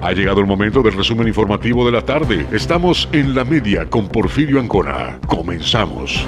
Ha 0.00 0.12
llegado 0.12 0.40
el 0.40 0.46
momento 0.46 0.82
del 0.82 0.94
resumen 0.94 1.26
informativo 1.26 1.84
de 1.84 1.92
la 1.92 2.02
tarde. 2.02 2.46
Estamos 2.52 3.08
en 3.12 3.34
la 3.34 3.44
media 3.44 3.90
con 3.90 4.08
Porfirio 4.08 4.60
Ancona. 4.60 5.18
Comenzamos. 5.26 6.24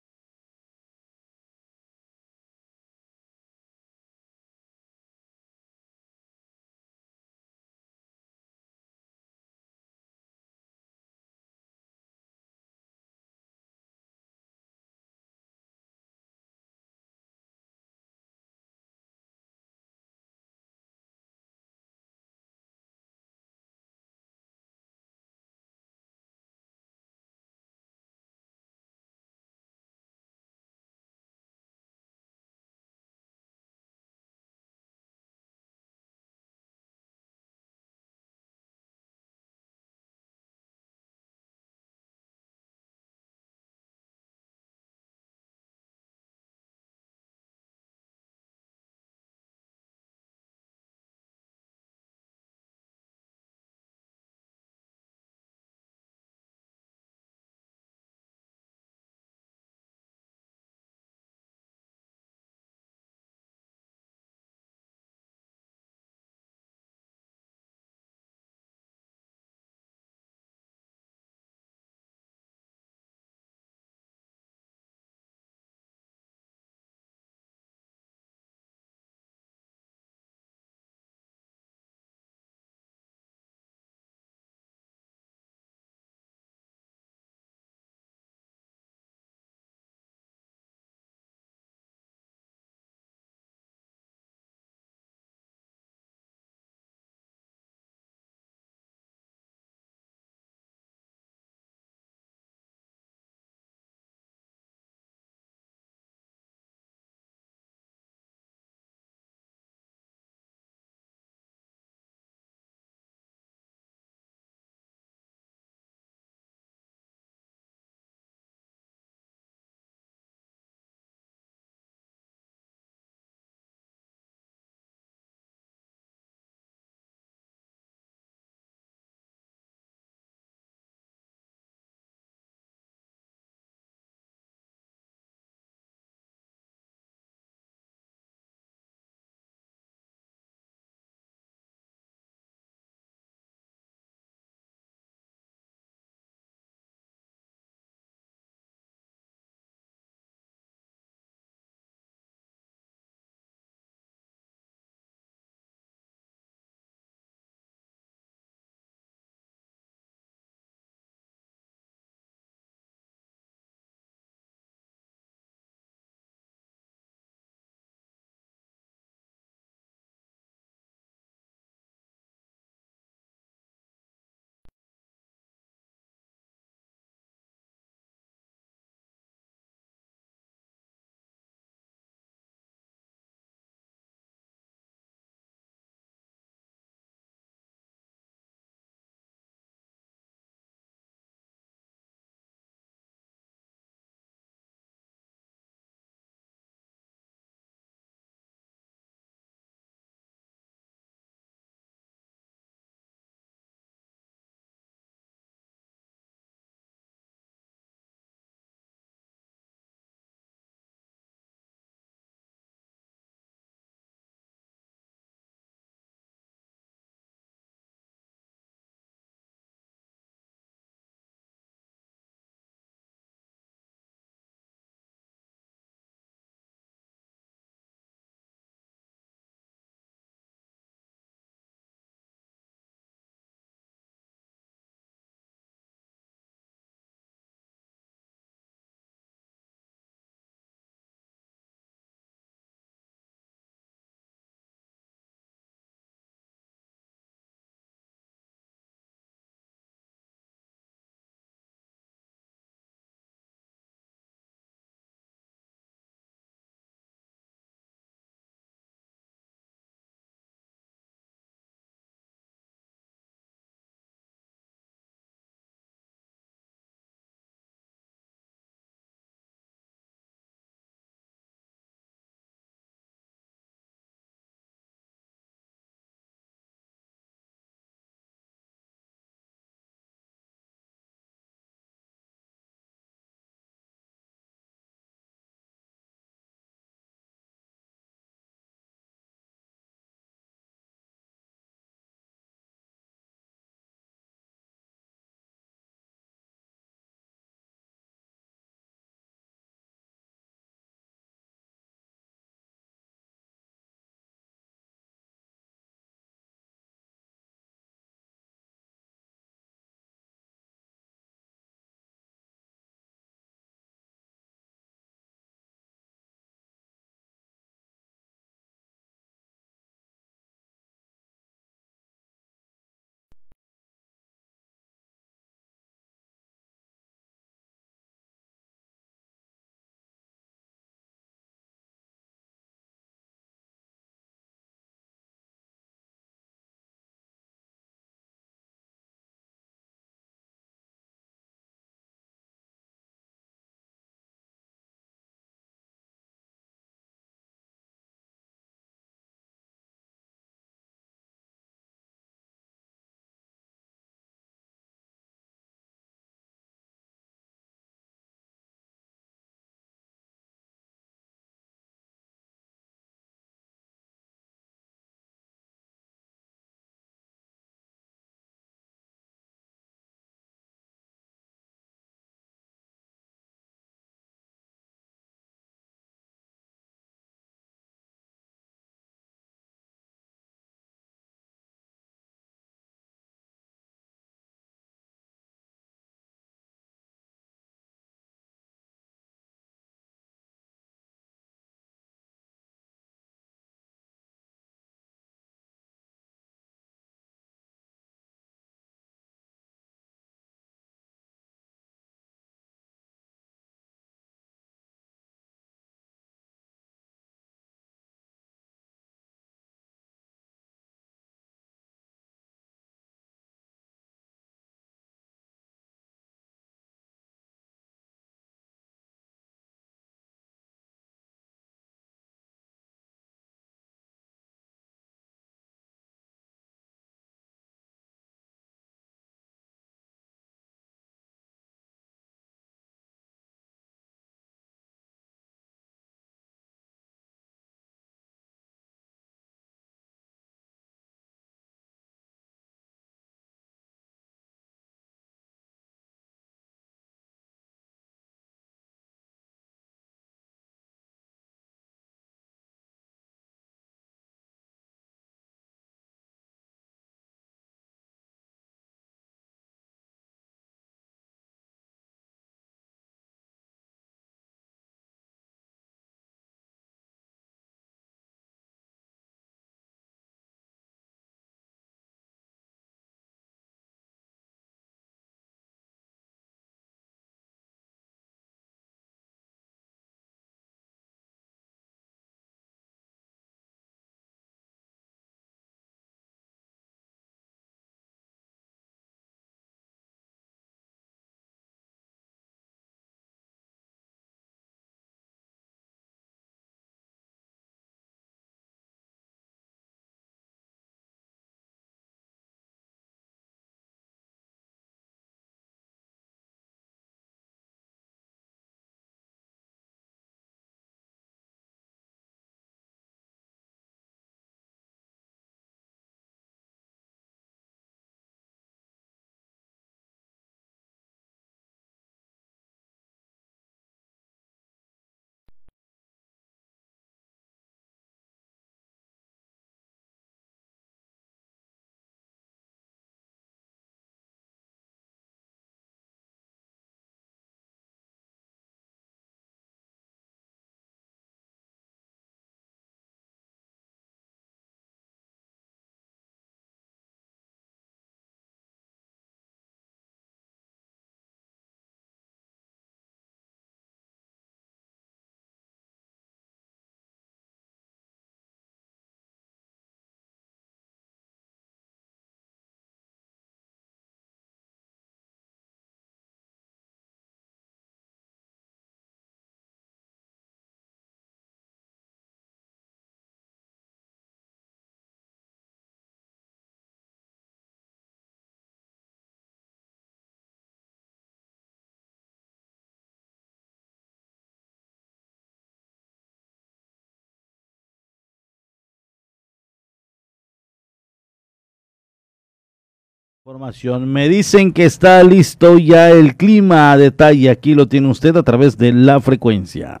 Información. 593.44 594.06
Me 594.06 594.28
dicen 594.28 594.72
que 594.72 594.84
está 594.84 595.20
listo 595.24 595.76
ya 595.76 596.10
el 596.10 596.36
clima 596.36 596.92
a 596.92 596.96
detalle. 596.96 597.50
Aquí 597.50 597.74
lo 597.74 597.88
tiene 597.88 598.06
usted 598.06 598.36
a 598.36 598.44
través 598.44 598.78
de 598.78 598.92
la 598.92 599.20
frecuencia. 599.20 600.00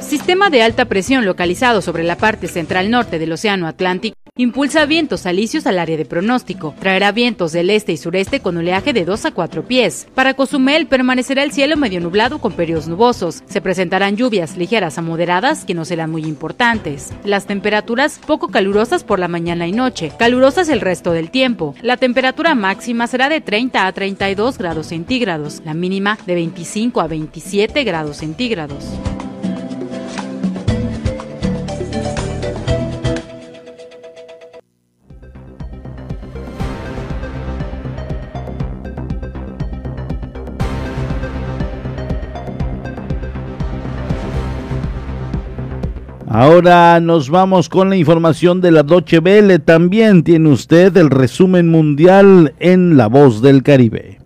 Sistema 0.00 0.48
de 0.48 0.62
alta 0.62 0.84
presión 0.84 1.24
localizado 1.24 1.82
sobre 1.82 2.04
la 2.04 2.16
parte 2.16 2.46
central 2.46 2.88
norte 2.88 3.18
del 3.18 3.32
Océano 3.32 3.66
Atlántico 3.66 4.19
Impulsa 4.40 4.86
vientos 4.86 5.26
alisios 5.26 5.66
al 5.66 5.78
área 5.78 5.98
de 5.98 6.06
pronóstico. 6.06 6.74
Traerá 6.80 7.12
vientos 7.12 7.52
del 7.52 7.68
este 7.68 7.92
y 7.92 7.98
sureste 7.98 8.40
con 8.40 8.56
oleaje 8.56 8.94
de 8.94 9.04
2 9.04 9.26
a 9.26 9.32
4 9.32 9.64
pies. 9.66 10.08
Para 10.14 10.32
Cozumel 10.32 10.86
permanecerá 10.86 11.42
el 11.42 11.52
cielo 11.52 11.76
medio 11.76 12.00
nublado 12.00 12.38
con 12.38 12.54
periodos 12.54 12.88
nubosos. 12.88 13.42
Se 13.44 13.60
presentarán 13.60 14.16
lluvias 14.16 14.56
ligeras 14.56 14.96
a 14.96 15.02
moderadas 15.02 15.66
que 15.66 15.74
no 15.74 15.84
serán 15.84 16.10
muy 16.10 16.24
importantes. 16.24 17.12
Las 17.22 17.44
temperaturas 17.44 18.18
poco 18.26 18.48
calurosas 18.48 19.04
por 19.04 19.18
la 19.18 19.28
mañana 19.28 19.66
y 19.66 19.72
noche, 19.72 20.10
calurosas 20.18 20.70
el 20.70 20.80
resto 20.80 21.12
del 21.12 21.30
tiempo. 21.30 21.74
La 21.82 21.98
temperatura 21.98 22.54
máxima 22.54 23.08
será 23.08 23.28
de 23.28 23.42
30 23.42 23.86
a 23.86 23.92
32 23.92 24.56
grados 24.56 24.86
centígrados, 24.86 25.60
la 25.66 25.74
mínima 25.74 26.16
de 26.24 26.36
25 26.36 27.02
a 27.02 27.08
27 27.08 27.84
grados 27.84 28.16
centígrados. 28.16 28.86
Ahora 46.40 46.98
nos 47.00 47.28
vamos 47.28 47.68
con 47.68 47.90
la 47.90 47.96
información 47.96 48.62
de 48.62 48.70
la 48.70 48.82
Doche 48.82 49.20
Vele. 49.20 49.58
También 49.58 50.22
tiene 50.24 50.48
usted 50.48 50.96
el 50.96 51.10
resumen 51.10 51.68
mundial 51.68 52.54
en 52.58 52.96
La 52.96 53.08
Voz 53.08 53.42
del 53.42 53.62
Caribe. 53.62 54.16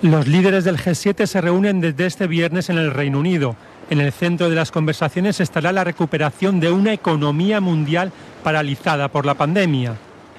Los 0.00 0.28
líderes 0.28 0.62
del 0.62 0.76
G7 0.76 1.26
se 1.26 1.40
reúnen 1.40 1.80
desde 1.80 2.06
este 2.06 2.28
viernes 2.28 2.70
en 2.70 2.78
el 2.78 2.92
Reino 2.92 3.18
Unido. 3.18 3.56
En 3.90 4.00
el 4.00 4.12
centro 4.12 4.48
de 4.48 4.56
las 4.56 4.70
conversaciones 4.70 5.40
estará 5.40 5.70
la 5.72 5.84
recuperación 5.84 6.58
de 6.58 6.70
una 6.70 6.92
economía 6.92 7.60
mundial 7.60 8.12
paralizada 8.42 9.08
por 9.08 9.26
la 9.26 9.34
pandemia 9.34 9.96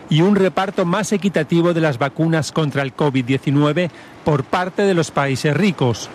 y 0.09 0.21
un 0.21 0.35
reparto 0.35 0.85
más 0.85 1.11
equitativo 1.11 1.73
de 1.73 1.81
las 1.81 1.97
vacunas 1.97 2.51
contra 2.51 2.81
el 2.81 2.95
COVID-19 2.95 3.89
por 4.23 4.43
parte 4.43 4.83
de 4.83 4.93
los 4.93 5.11
países 5.11 5.55
ricos. 5.55 6.09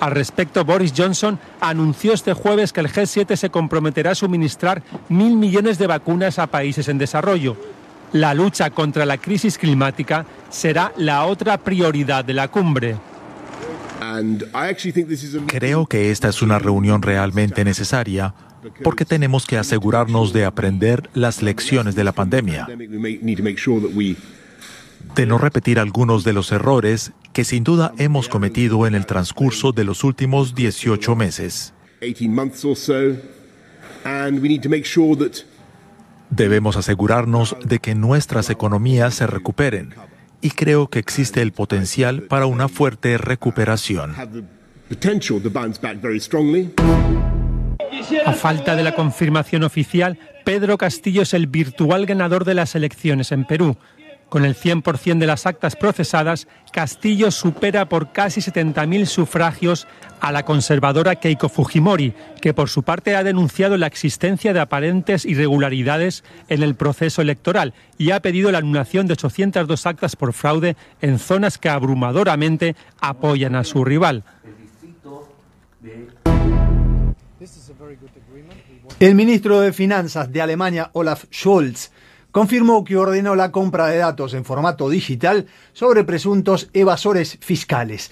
Al 0.00 0.12
respecto, 0.12 0.64
Boris 0.64 0.94
Johnson 0.96 1.38
anunció 1.60 2.14
este 2.14 2.32
jueves 2.32 2.72
que 2.72 2.80
el 2.80 2.88
G7 2.88 3.36
se 3.36 3.50
comprometerá 3.50 4.12
a 4.12 4.14
suministrar 4.14 4.82
mil 5.08 5.36
millones 5.36 5.78
de 5.78 5.86
vacunas 5.86 6.38
a 6.38 6.46
países 6.46 6.88
en 6.88 6.98
desarrollo. 6.98 7.56
La 8.12 8.32
lucha 8.32 8.70
contra 8.70 9.04
la 9.04 9.18
crisis 9.18 9.58
climática 9.58 10.24
será 10.48 10.92
la 10.96 11.26
otra 11.26 11.58
prioridad 11.58 12.24
de 12.24 12.34
la 12.34 12.48
cumbre. 12.48 12.96
Creo 15.46 15.86
que 15.86 16.10
esta 16.10 16.28
es 16.28 16.42
una 16.42 16.58
reunión 16.58 17.02
realmente 17.02 17.64
necesaria 17.64 18.34
porque 18.82 19.04
tenemos 19.04 19.46
que 19.46 19.58
asegurarnos 19.58 20.32
de 20.32 20.44
aprender 20.44 21.08
las 21.14 21.42
lecciones 21.42 21.94
de 21.94 22.04
la 22.04 22.12
pandemia, 22.12 22.66
de 25.14 25.26
no 25.26 25.38
repetir 25.38 25.78
algunos 25.78 26.24
de 26.24 26.32
los 26.32 26.52
errores 26.52 27.12
que 27.32 27.44
sin 27.44 27.64
duda 27.64 27.92
hemos 27.98 28.28
cometido 28.28 28.86
en 28.86 28.94
el 28.94 29.06
transcurso 29.06 29.72
de 29.72 29.84
los 29.84 30.04
últimos 30.04 30.54
18 30.54 31.16
meses. 31.16 31.72
Debemos 36.30 36.76
asegurarnos 36.76 37.56
de 37.64 37.78
que 37.80 37.94
nuestras 37.94 38.50
economías 38.50 39.14
se 39.14 39.26
recuperen 39.26 39.94
y 40.40 40.50
creo 40.50 40.88
que 40.88 40.98
existe 40.98 41.42
el 41.42 41.52
potencial 41.52 42.22
para 42.22 42.46
una 42.46 42.68
fuerte 42.68 43.18
recuperación. 43.18 44.14
A 48.26 48.32
falta 48.32 48.76
de 48.76 48.82
la 48.82 48.94
confirmación 48.94 49.62
oficial, 49.62 50.18
Pedro 50.44 50.78
Castillo 50.78 51.22
es 51.22 51.34
el 51.34 51.46
virtual 51.46 52.06
ganador 52.06 52.44
de 52.44 52.54
las 52.54 52.74
elecciones 52.74 53.32
en 53.32 53.44
Perú. 53.44 53.76
Con 54.30 54.44
el 54.44 54.54
100% 54.54 55.18
de 55.18 55.26
las 55.26 55.44
actas 55.44 55.74
procesadas, 55.74 56.46
Castillo 56.72 57.32
supera 57.32 57.88
por 57.88 58.12
casi 58.12 58.40
70.000 58.40 59.04
sufragios 59.06 59.88
a 60.20 60.30
la 60.30 60.44
conservadora 60.44 61.16
Keiko 61.16 61.48
Fujimori, 61.48 62.14
que 62.40 62.54
por 62.54 62.68
su 62.68 62.84
parte 62.84 63.16
ha 63.16 63.24
denunciado 63.24 63.76
la 63.76 63.88
existencia 63.88 64.52
de 64.52 64.60
aparentes 64.60 65.24
irregularidades 65.24 66.22
en 66.48 66.62
el 66.62 66.76
proceso 66.76 67.20
electoral 67.22 67.74
y 67.98 68.12
ha 68.12 68.22
pedido 68.22 68.52
la 68.52 68.58
anulación 68.58 69.08
de 69.08 69.14
802 69.14 69.86
actas 69.86 70.14
por 70.14 70.32
fraude 70.32 70.76
en 71.00 71.18
zonas 71.18 71.58
que 71.58 71.68
abrumadoramente 71.68 72.76
apoyan 73.00 73.56
a 73.56 73.64
su 73.64 73.84
rival. 73.84 74.22
El 79.00 79.14
ministro 79.16 79.60
de 79.60 79.72
Finanzas 79.72 80.30
de 80.30 80.40
Alemania, 80.40 80.90
Olaf 80.92 81.24
Scholz, 81.32 81.90
confirmó 82.32 82.84
que 82.84 82.96
ordenó 82.96 83.34
la 83.34 83.52
compra 83.52 83.86
de 83.86 83.98
datos 83.98 84.34
en 84.34 84.44
formato 84.44 84.88
digital 84.88 85.46
sobre 85.72 86.04
presuntos 86.04 86.70
evasores 86.72 87.38
fiscales. 87.40 88.10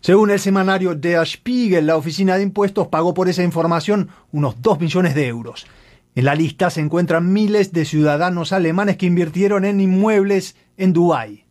Según 0.00 0.30
el 0.30 0.38
semanario 0.38 0.94
Der 0.94 1.26
Spiegel, 1.26 1.86
la 1.86 1.96
Oficina 1.96 2.36
de 2.36 2.44
Impuestos 2.44 2.88
pagó 2.88 3.14
por 3.14 3.28
esa 3.28 3.42
información 3.42 4.08
unos 4.32 4.62
2 4.62 4.80
millones 4.80 5.14
de 5.14 5.26
euros. 5.26 5.66
En 6.14 6.24
la 6.24 6.34
lista 6.34 6.70
se 6.70 6.80
encuentran 6.80 7.32
miles 7.32 7.72
de 7.72 7.84
ciudadanos 7.84 8.52
alemanes 8.52 8.96
que 8.96 9.06
invirtieron 9.06 9.64
en 9.64 9.80
inmuebles 9.80 10.56
en 10.76 10.92
Dubái. 10.92 11.44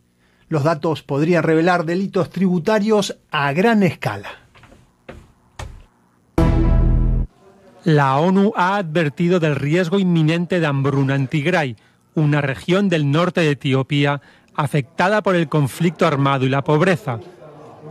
Los 0.48 0.64
datos 0.64 1.02
podrían 1.02 1.42
revelar 1.42 1.84
delitos 1.84 2.30
tributarios 2.30 3.18
a 3.30 3.52
gran 3.52 3.82
escala. 3.82 4.28
La 7.84 8.18
ONU 8.18 8.52
ha 8.56 8.76
advertido 8.76 9.40
del 9.40 9.56
riesgo 9.56 9.98
inminente 9.98 10.60
de 10.60 10.66
hambruna 10.66 11.14
en 11.14 11.28
Tigray, 11.28 11.76
una 12.20 12.40
región 12.40 12.88
del 12.88 13.10
norte 13.10 13.40
de 13.40 13.50
Etiopía 13.50 14.20
afectada 14.54 15.22
por 15.22 15.36
el 15.36 15.48
conflicto 15.48 16.06
armado 16.06 16.44
y 16.44 16.48
la 16.48 16.64
pobreza. 16.64 17.20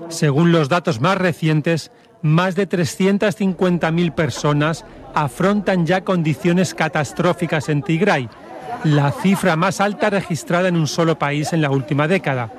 Según 0.10 0.51
los 0.51 0.69
datos 0.69 1.00
más 1.01 1.17
recientes, 1.17 1.91
más 2.22 2.55
de 2.55 2.67
350.000 2.67 4.13
personas 4.13 4.86
afrontan 5.13 5.86
ya 5.86 6.03
condiciones 6.03 6.74
catastróficas 6.74 7.69
en 7.69 7.81
Tigray, 7.84 8.29
la 8.84 9.12
cifra 9.12 9.55
más 9.55 9.81
alta 9.81 10.10
registrada 10.10 10.67
en 10.67 10.75
un 10.75 10.88
solo 10.88 11.17
país 11.17 11.53
en 11.53 11.62
la 11.62 11.72
última 11.72 12.07
década. 12.07 12.51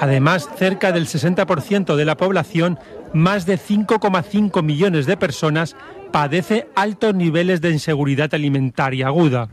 Además, 0.00 0.48
cerca 0.56 0.92
del 0.92 1.06
60% 1.06 1.96
de 1.96 2.04
la 2.04 2.16
población, 2.16 2.78
más 3.12 3.46
de 3.46 3.58
5,5 3.58 4.62
millones 4.62 5.06
de 5.06 5.16
personas, 5.16 5.74
padece 6.12 6.68
altos 6.76 7.14
niveles 7.14 7.60
de 7.60 7.70
inseguridad 7.70 8.32
alimentaria 8.32 9.08
aguda. 9.08 9.48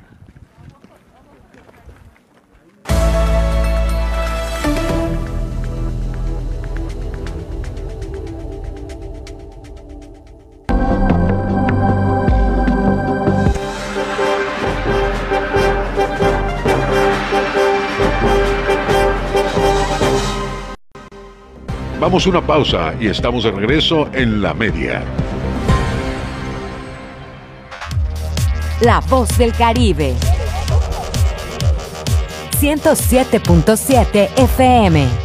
A 22.16 22.30
una 22.30 22.40
pausa 22.40 22.94
y 22.98 23.08
estamos 23.08 23.44
de 23.44 23.52
regreso 23.52 24.08
en 24.14 24.42
la 24.42 24.54
media. 24.54 25.04
La 28.80 29.02
voz 29.02 29.38
del 29.38 29.52
Caribe. 29.52 30.16
107.7 32.62 34.30
FM. 34.38 35.25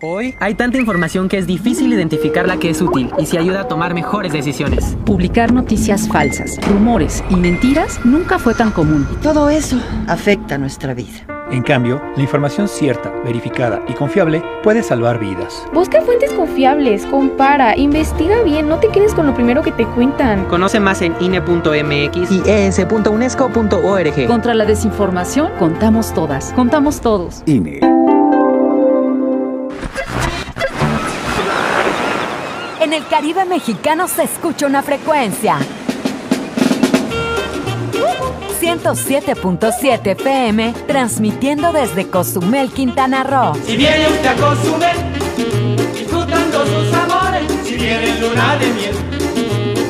Hoy 0.00 0.36
hay 0.38 0.54
tanta 0.54 0.78
información 0.78 1.28
que 1.28 1.38
es 1.38 1.48
difícil 1.48 1.92
identificar 1.92 2.46
la 2.46 2.58
que 2.58 2.70
es 2.70 2.80
útil 2.80 3.10
y 3.18 3.26
si 3.26 3.36
ayuda 3.36 3.62
a 3.62 3.68
tomar 3.68 3.94
mejores 3.94 4.32
decisiones. 4.32 4.96
Publicar 5.04 5.52
noticias 5.52 6.08
falsas, 6.08 6.56
rumores 6.68 7.24
y 7.30 7.34
mentiras 7.34 8.04
nunca 8.04 8.38
fue 8.38 8.54
tan 8.54 8.70
común. 8.70 9.08
todo 9.22 9.50
eso 9.50 9.76
afecta 10.06 10.56
nuestra 10.56 10.94
vida. 10.94 11.37
En 11.50 11.62
cambio, 11.62 12.02
la 12.14 12.22
información 12.22 12.68
cierta, 12.68 13.10
verificada 13.24 13.82
y 13.88 13.94
confiable 13.94 14.42
puede 14.62 14.82
salvar 14.82 15.18
vidas. 15.18 15.66
Busca 15.72 16.02
fuentes 16.02 16.30
confiables, 16.32 17.06
compara, 17.06 17.74
investiga 17.76 18.42
bien, 18.42 18.68
no 18.68 18.78
te 18.78 18.88
quedes 18.88 19.14
con 19.14 19.26
lo 19.26 19.34
primero 19.34 19.62
que 19.62 19.72
te 19.72 19.86
cuentan. 19.86 20.44
Conoce 20.44 20.78
más 20.78 21.00
en 21.00 21.14
INE.mx 21.20 22.30
y 22.30 22.42
es.unesco.org. 22.46 24.26
Contra 24.26 24.54
la 24.54 24.66
desinformación, 24.66 25.52
contamos 25.58 26.12
todas, 26.12 26.52
contamos 26.52 27.00
todos. 27.00 27.42
INE. 27.46 27.80
En 32.80 32.92
el 32.92 33.06
Caribe 33.06 33.44
mexicano 33.44 34.06
se 34.06 34.24
escucha 34.24 34.66
una 34.66 34.82
frecuencia. 34.82 35.58
107.7 38.60 40.12
FM, 40.12 40.74
transmitiendo 40.86 41.72
desde 41.72 42.08
Cozumel, 42.08 42.70
Quintana 42.70 43.22
Roo. 43.22 43.54
Si 43.64 43.76
viene 43.76 44.08
usted 44.08 44.26
a 44.26 44.34
Cozumel, 44.34 44.96
disfrutando 45.94 46.66
sus 46.66 46.92
amores, 46.92 47.44
si 47.64 47.76
viene 47.76 48.18
luna 48.20 48.56
de 48.56 48.66
miel, 48.72 48.96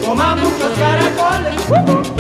coma 0.05 0.37
muchos 0.37 0.73
caracoles. 0.79 2.19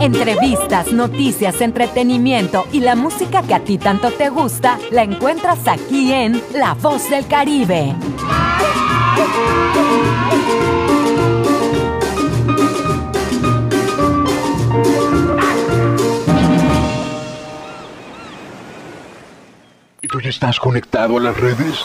Entrevistas, 0.00 0.92
noticias, 0.92 1.60
entretenimiento 1.60 2.64
y 2.72 2.80
la 2.80 2.96
música 2.96 3.42
que 3.42 3.54
a 3.54 3.60
ti 3.60 3.76
tanto 3.76 4.10
te 4.10 4.30
gusta, 4.30 4.78
la 4.90 5.02
encuentras 5.02 5.66
aquí 5.66 6.12
en 6.12 6.42
La 6.54 6.74
Voz 6.74 7.10
del 7.10 7.26
Caribe. 7.26 7.94
Estás 20.28 20.58
conectado 20.60 21.16
a 21.16 21.20
las 21.20 21.36
redes? 21.36 21.84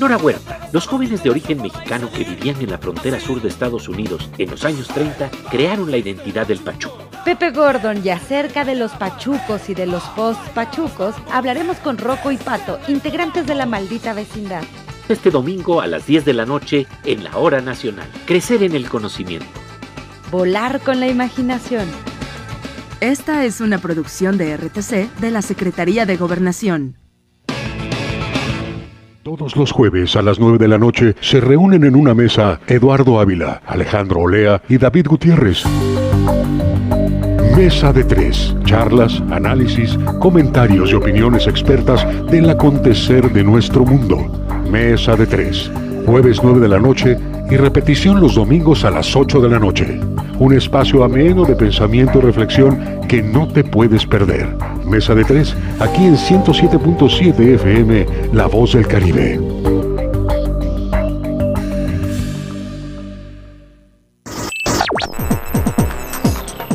Nora 0.00 0.16
Huerta, 0.16 0.68
los 0.72 0.86
jóvenes 0.86 1.22
de 1.22 1.30
origen 1.30 1.62
mexicano 1.62 2.10
que 2.10 2.24
vivían 2.24 2.60
en 2.60 2.70
la 2.70 2.78
frontera 2.78 3.20
sur 3.20 3.40
de 3.40 3.48
Estados 3.48 3.88
Unidos 3.88 4.28
en 4.38 4.50
los 4.50 4.64
años 4.64 4.88
30 4.88 5.30
crearon 5.50 5.90
la 5.90 5.98
identidad 5.98 6.46
del 6.46 6.58
pachuco. 6.58 6.98
Pepe 7.24 7.52
Gordon 7.52 8.04
y 8.04 8.10
acerca 8.10 8.64
de 8.64 8.74
los 8.74 8.90
pachucos 8.92 9.68
y 9.70 9.74
de 9.74 9.86
los 9.86 10.02
post-pachucos 10.10 11.14
hablaremos 11.30 11.76
con 11.78 11.96
Rocco 11.96 12.32
y 12.32 12.36
Pato, 12.36 12.78
integrantes 12.88 13.46
de 13.46 13.54
la 13.54 13.66
maldita 13.66 14.12
vecindad. 14.14 14.62
Este 15.08 15.30
domingo 15.30 15.80
a 15.80 15.86
las 15.86 16.06
10 16.06 16.24
de 16.24 16.34
la 16.34 16.44
noche 16.44 16.86
en 17.04 17.24
la 17.24 17.36
Hora 17.36 17.60
Nacional. 17.60 18.08
Crecer 18.26 18.62
en 18.62 18.74
el 18.74 18.88
conocimiento. 18.88 19.46
Volar 20.30 20.80
con 20.80 20.98
la 20.98 21.08
imaginación. 21.08 21.86
Esta 23.00 23.44
es 23.44 23.60
una 23.60 23.78
producción 23.78 24.38
de 24.38 24.56
RTC 24.56 25.20
de 25.20 25.30
la 25.30 25.42
Secretaría 25.42 26.06
de 26.06 26.16
Gobernación. 26.16 27.03
Todos 29.24 29.56
los 29.56 29.72
jueves 29.72 30.16
a 30.16 30.22
las 30.22 30.38
9 30.38 30.58
de 30.58 30.68
la 30.68 30.76
noche 30.76 31.16
se 31.22 31.40
reúnen 31.40 31.84
en 31.84 31.96
una 31.96 32.12
mesa 32.12 32.60
Eduardo 32.66 33.18
Ávila, 33.18 33.62
Alejandro 33.64 34.20
Olea 34.20 34.60
y 34.68 34.76
David 34.76 35.06
Gutiérrez. 35.08 35.64
Mesa 37.56 37.90
de 37.94 38.04
tres. 38.04 38.54
Charlas, 38.66 39.22
análisis, 39.30 39.96
comentarios 40.20 40.90
y 40.90 40.94
opiniones 40.96 41.46
expertas 41.46 42.06
del 42.30 42.50
acontecer 42.50 43.32
de 43.32 43.42
nuestro 43.42 43.86
mundo. 43.86 44.18
Mesa 44.70 45.16
de 45.16 45.26
tres. 45.26 45.72
Jueves 46.04 46.40
9 46.42 46.60
de 46.60 46.68
la 46.68 46.78
noche 46.78 47.16
y 47.50 47.56
repetición 47.56 48.20
los 48.20 48.34
domingos 48.34 48.84
a 48.84 48.90
las 48.90 49.14
8 49.14 49.40
de 49.40 49.48
la 49.48 49.58
noche. 49.58 50.00
Un 50.38 50.54
espacio 50.54 51.04
ameno 51.04 51.44
de 51.44 51.56
pensamiento 51.56 52.18
y 52.18 52.22
reflexión 52.22 53.00
que 53.08 53.22
no 53.22 53.46
te 53.48 53.64
puedes 53.64 54.06
perder. 54.06 54.56
Mesa 54.84 55.14
de 55.14 55.24
tres, 55.24 55.56
aquí 55.80 56.04
en 56.04 56.16
107.7 56.16 57.54
FM, 57.54 58.06
La 58.32 58.46
Voz 58.46 58.72
del 58.72 58.86
Caribe. 58.86 59.63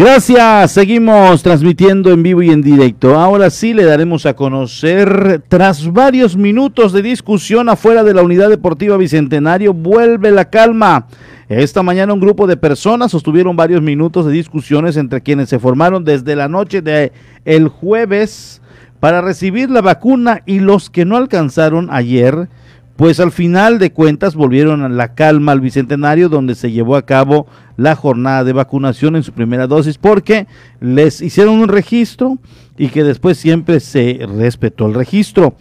Gracias, 0.00 0.72
seguimos 0.72 1.42
transmitiendo 1.42 2.10
en 2.10 2.22
vivo 2.22 2.42
y 2.42 2.48
en 2.48 2.62
directo. 2.62 3.18
Ahora 3.18 3.50
sí 3.50 3.74
le 3.74 3.84
daremos 3.84 4.24
a 4.24 4.32
conocer, 4.32 5.42
tras 5.46 5.92
varios 5.92 6.38
minutos 6.38 6.94
de 6.94 7.02
discusión 7.02 7.68
afuera 7.68 8.02
de 8.02 8.14
la 8.14 8.22
Unidad 8.22 8.48
Deportiva 8.48 8.96
Bicentenario, 8.96 9.74
vuelve 9.74 10.30
la 10.30 10.48
calma. 10.48 11.06
Esta 11.50 11.82
mañana 11.82 12.14
un 12.14 12.20
grupo 12.20 12.46
de 12.46 12.56
personas 12.56 13.10
sostuvieron 13.10 13.56
varios 13.56 13.82
minutos 13.82 14.24
de 14.24 14.32
discusiones 14.32 14.96
entre 14.96 15.20
quienes 15.20 15.50
se 15.50 15.58
formaron 15.58 16.02
desde 16.02 16.34
la 16.34 16.48
noche 16.48 16.80
de 16.80 17.12
el 17.44 17.68
jueves 17.68 18.62
para 19.00 19.20
recibir 19.20 19.68
la 19.68 19.82
vacuna 19.82 20.40
y 20.46 20.60
los 20.60 20.88
que 20.88 21.04
no 21.04 21.18
alcanzaron 21.18 21.90
ayer, 21.90 22.48
pues 23.00 23.18
al 23.18 23.32
final 23.32 23.78
de 23.78 23.92
cuentas 23.92 24.34
volvieron 24.34 24.82
a 24.82 24.88
la 24.90 25.14
calma 25.14 25.52
al 25.52 25.62
Bicentenario 25.62 26.28
donde 26.28 26.54
se 26.54 26.70
llevó 26.70 26.96
a 26.96 27.06
cabo 27.06 27.46
la 27.78 27.96
jornada 27.96 28.44
de 28.44 28.52
vacunación 28.52 29.16
en 29.16 29.22
su 29.22 29.32
primera 29.32 29.66
dosis 29.66 29.96
porque 29.96 30.46
les 30.80 31.22
hicieron 31.22 31.60
un 31.60 31.68
registro 31.68 32.36
y 32.76 32.88
que 32.88 33.02
después 33.02 33.38
siempre 33.38 33.80
se 33.80 34.20
respetó 34.36 34.84
el 34.84 34.92
registro. 34.92 35.54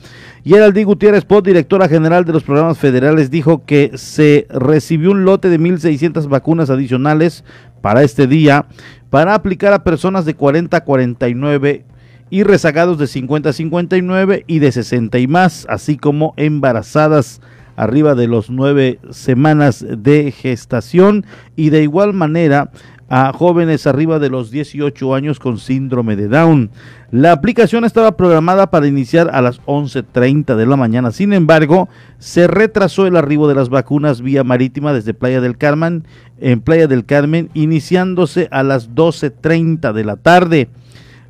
Y 0.44 0.50
Geraldi 0.50 0.84
Gutiérrez 0.84 1.24
Pot, 1.24 1.46
directora 1.46 1.88
general 1.88 2.26
de 2.26 2.34
los 2.34 2.44
programas 2.44 2.78
federales, 2.78 3.32
dijo 3.32 3.64
que 3.66 3.92
se 3.96 4.46
recibió 4.50 5.12
un 5.12 5.24
lote 5.24 5.48
de 5.48 5.62
1.600 5.62 6.28
vacunas 6.28 6.70
adicionales 6.70 7.46
para 7.82 8.04
este 8.04 8.28
día 8.28 8.66
para 9.10 9.34
aplicar 9.34 9.72
a 9.72 9.86
personas 9.86 10.26
de 10.26 10.34
40 10.34 10.76
a 10.76 10.84
49 10.84 11.86
y 12.30 12.44
rezagados 12.44 12.98
de 12.98 13.08
50 13.08 13.50
a 13.50 13.54
59 13.54 14.44
y 14.48 14.60
de 14.60 14.72
60 14.72 15.20
y 15.20 15.28
más, 15.28 15.66
así 15.70 15.98
como 15.98 16.34
embarazadas 16.38 17.42
arriba 17.76 18.14
de 18.14 18.28
los 18.28 18.50
nueve 18.50 19.00
semanas 19.10 19.86
de 19.88 20.32
gestación 20.32 21.26
y 21.56 21.70
de 21.70 21.84
igual 21.84 22.14
manera 22.14 22.72
a 23.10 23.34
jóvenes 23.34 23.88
arriba 23.88 24.20
de 24.20 24.30
los 24.30 24.52
18 24.52 25.16
años 25.16 25.40
con 25.40 25.58
síndrome 25.58 26.16
de 26.16 26.28
Down. 26.28 26.70
La 27.12 27.32
aplicación 27.32 27.86
estaba 27.86 28.16
programada 28.16 28.70
para 28.70 28.86
iniciar 28.86 29.32
a 29.34 29.42
las 29.42 29.62
11.30 29.64 30.56
de 30.56 30.66
la 30.68 30.76
mañana, 30.76 31.12
sin 31.12 31.34
embargo, 31.34 31.90
se 32.20 32.48
retrasó 32.48 33.08
el 33.08 33.18
arribo 33.18 33.48
de 33.48 33.56
las 33.56 33.70
vacunas 33.70 34.22
vía 34.22 34.44
marítima 34.44 34.94
desde 34.94 35.16
Playa 35.16 35.42
del 35.42 35.58
Carmen, 35.58 36.06
en 36.40 36.62
Playa 36.62 36.88
del 36.88 37.06
Carmen, 37.06 37.50
iniciándose 37.56 38.48
a 38.52 38.62
las 38.62 38.92
12.30 38.92 39.92
de 39.92 40.04
la 40.04 40.18
tarde. 40.18 40.70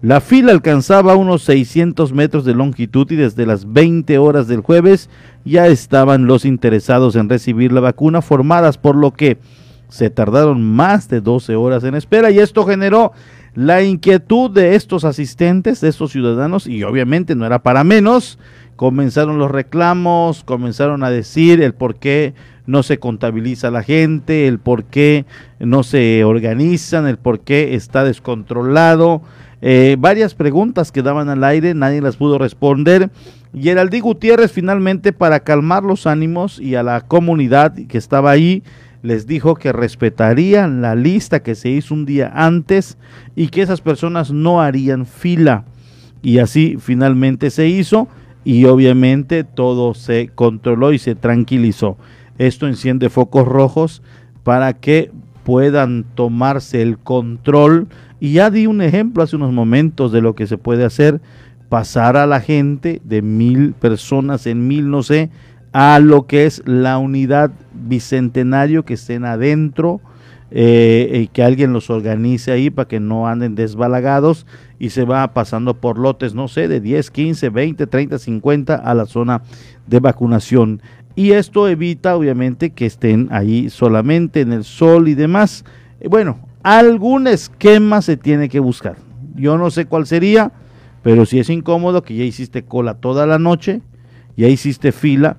La 0.02 0.22
fila 0.22 0.54
alcanzaba 0.54 1.18
unos 1.18 1.42
600 1.44 2.14
metros 2.14 2.46
de 2.46 2.54
longitud 2.54 3.12
y 3.12 3.18
desde 3.18 3.46
las 3.46 3.74
20 3.74 4.18
horas 4.18 4.48
del 4.48 4.62
jueves 4.62 5.10
ya 5.44 5.68
estaban 5.68 6.26
los 6.26 6.46
interesados 6.46 7.18
en 7.18 7.28
recibir 7.28 7.74
la 7.74 7.82
vacuna 7.82 8.22
formadas, 8.22 8.78
por 8.78 8.96
lo 8.96 9.12
que 9.12 9.40
se 9.90 10.10
tardaron 10.10 10.64
más 10.64 11.10
de 11.10 11.20
12 11.20 11.56
horas 11.58 11.84
en 11.84 11.96
espera 11.96 12.32
y 12.32 12.40
esto 12.40 12.66
generó 12.66 13.12
la 13.56 13.84
inquietud 13.84 14.50
de 14.50 14.76
estos 14.76 15.04
asistentes, 15.04 15.82
de 15.82 15.90
estos 15.90 16.14
ciudadanos 16.14 16.66
y 16.66 16.82
obviamente 16.84 17.36
no 17.36 17.46
era 17.46 17.60
para 17.62 17.84
menos. 17.84 18.40
Comenzaron 18.78 19.38
los 19.38 19.52
reclamos, 19.52 20.46
comenzaron 20.46 21.04
a 21.04 21.10
decir 21.10 21.62
el 21.62 21.74
por 21.74 21.96
qué 21.96 22.34
no 22.66 22.84
se 22.84 23.00
contabiliza 23.00 23.70
la 23.70 23.84
gente, 23.84 24.48
el 24.48 24.60
por 24.60 24.86
qué 24.86 25.26
no 25.60 25.84
se 25.84 26.24
organizan, 26.24 27.06
el 27.06 27.18
por 27.18 27.42
qué 27.42 27.76
está 27.76 28.06
descontrolado 28.06 29.24
eh, 29.62 29.98
varias 30.00 30.36
preguntas 30.36 30.92
quedaban 30.92 31.30
al 31.30 31.44
aire, 31.44 31.74
nadie 31.74 32.02
las 32.02 32.18
pudo 32.18 32.38
responder. 32.38 33.10
Geraldí 33.54 34.00
Gutiérrez 34.00 34.52
finalmente 34.52 35.12
para 35.12 35.42
calmar 35.42 35.84
los 35.84 36.08
ánimos 36.08 36.60
y 36.60 36.76
a 36.76 36.84
la 36.84 37.02
comunidad 37.02 37.74
que 37.88 37.98
estaba 37.98 38.32
ahí, 38.32 38.64
les 39.02 39.28
dijo 39.28 39.56
que 39.56 39.72
respetarían 39.72 40.82
la 40.82 40.96
lista 40.96 41.42
que 41.42 41.56
se 41.56 41.70
hizo 41.70 41.94
un 41.94 42.06
día 42.06 42.32
antes 42.34 42.98
y 43.36 43.48
que 43.48 43.62
esas 43.62 43.82
personas 43.82 44.32
no 44.32 44.62
harían 44.62 45.06
fila. 45.06 45.64
Y 46.22 46.40
así 46.40 46.76
finalmente 46.80 47.50
se 47.50 47.68
hizo 47.68 48.08
y 48.44 48.66
obviamente 48.66 49.44
todo 49.44 49.94
se 49.94 50.30
controló 50.36 50.92
y 50.92 51.00
se 51.00 51.16
tranquilizó. 51.16 51.98
Esto 52.38 52.68
enciende 52.68 53.10
focos 53.10 53.48
rojos 53.48 54.02
para 54.44 54.74
que 54.74 55.12
puedan 55.44 56.06
tomarse 56.16 56.82
el 56.82 56.98
control 56.98 57.88
y 58.20 58.34
ya 58.34 58.50
di 58.50 58.68
un 58.68 58.82
ejemplo 58.82 59.24
hace 59.24 59.36
unos 59.36 59.52
momentos 59.52 60.12
de 60.12 60.22
lo 60.22 60.36
que 60.36 60.48
se 60.48 60.58
puede 60.58 60.86
hacer, 60.86 61.22
pasar 61.70 62.18
a 62.18 62.26
la 62.26 62.42
gente 62.42 63.02
de 63.04 63.22
mil 63.22 63.74
personas 63.74 64.48
en 64.48 64.68
mil, 64.68 64.90
no 64.90 65.04
sé, 65.04 65.30
a 65.72 66.00
lo 66.00 66.26
que 66.26 66.46
es 66.46 66.64
la 66.66 66.98
unidad 66.98 67.52
bicentenario 67.74 68.86
que 68.86 68.96
estén 68.96 69.24
adentro, 69.24 70.02
eh, 70.52 71.22
y 71.26 71.28
que 71.28 71.44
alguien 71.44 71.74
los 71.74 71.92
organice 71.92 72.52
ahí 72.52 72.72
para 72.72 72.88
que 72.88 73.00
no 73.00 73.28
anden 73.28 73.54
desbalagados 73.54 74.48
y 74.80 74.90
se 74.90 75.06
va 75.06 75.32
pasando 75.32 75.76
por 75.76 76.00
lotes, 76.00 76.34
no 76.34 76.48
sé, 76.48 76.68
de 76.68 76.80
10, 76.80 77.12
15, 77.12 77.50
20, 77.50 77.86
30, 77.86 78.18
50 78.18 78.76
a 78.76 78.94
la 78.96 79.06
zona 79.06 79.44
de 79.86 80.00
vacunación. 80.00 80.82
Y 81.16 81.32
esto 81.32 81.68
evita 81.68 82.16
obviamente 82.16 82.72
que 82.72 82.88
estén 82.88 83.28
ahí 83.32 83.70
solamente 83.70 84.42
en 84.42 84.52
el 84.52 84.64
sol 84.64 85.08
y 85.08 85.14
demás. 85.14 85.66
Bueno, 86.10 86.40
algún 86.78 87.26
esquema 87.26 88.02
se 88.04 88.16
tiene 88.16 88.48
que 88.48 88.60
buscar. 88.60 88.98
Yo 89.36 89.58
no 89.58 89.72
sé 89.72 89.86
cuál 89.86 90.06
sería, 90.06 90.52
pero 91.02 91.26
si 91.26 91.40
es 91.40 91.50
incómodo 91.50 92.04
que 92.04 92.16
ya 92.16 92.24
hiciste 92.24 92.64
cola 92.64 92.96
toda 92.96 93.26
la 93.26 93.40
noche, 93.40 93.82
ya 94.38 94.48
hiciste 94.48 94.92
fila, 94.92 95.38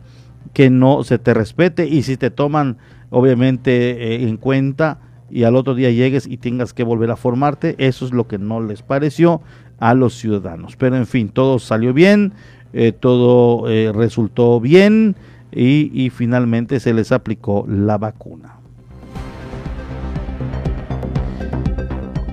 que 0.53 0.71
no 0.71 1.05
se 1.05 1.19
te 1.19 1.33
respete 1.33 1.87
y 1.87 2.03
si 2.03 2.17
te 2.17 2.31
toman 2.31 2.79
obviamente 3.11 4.15
eh, 4.15 4.29
en 4.29 4.37
cuenta 4.39 4.99
y 5.31 5.45
al 5.45 5.55
otro 5.55 5.77
día 5.77 5.93
llegues 5.93 6.27
y 6.27 6.39
tengas 6.39 6.75
que 6.75 6.83
volver 6.83 7.13
a 7.13 7.17
formarte, 7.17 7.77
eso 7.79 8.05
es 8.05 8.13
lo 8.13 8.27
que 8.27 8.39
no 8.39 8.61
les 8.61 8.83
pareció 8.83 9.41
a 9.79 9.95
los 9.95 10.15
ciudadanos. 10.15 10.75
Pero 10.75 10.97
en 10.97 11.07
fin, 11.07 11.29
todo 11.29 11.61
salió 11.61 11.95
bien, 11.95 12.33
eh, 12.73 12.91
todo 12.91 13.71
eh, 13.71 13.93
resultó 13.95 14.61
bien 14.61 15.15
y, 15.53 15.93
y 15.95 16.11
finalmente 16.11 16.81
se 16.81 16.93
les 16.93 17.13
aplicó 17.13 17.65
la 17.69 17.99
vacuna. 17.99 18.60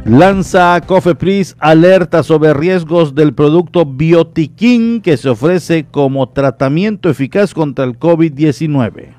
Lanza 0.10 0.80
Cofepris 0.88 1.58
alerta 1.60 2.24
sobre 2.24 2.54
riesgos 2.54 3.13
del 3.13 3.34
producto 3.34 3.86
Biotiquín 3.86 5.02
que 5.02 5.17
se 5.17 5.28
ofrece 5.28 5.86
como 5.91 6.30
tratamiento 6.30 7.10
eficaz 7.10 7.54
contra 7.54 7.84
el 7.84 8.00
COVID-19. 8.00 9.17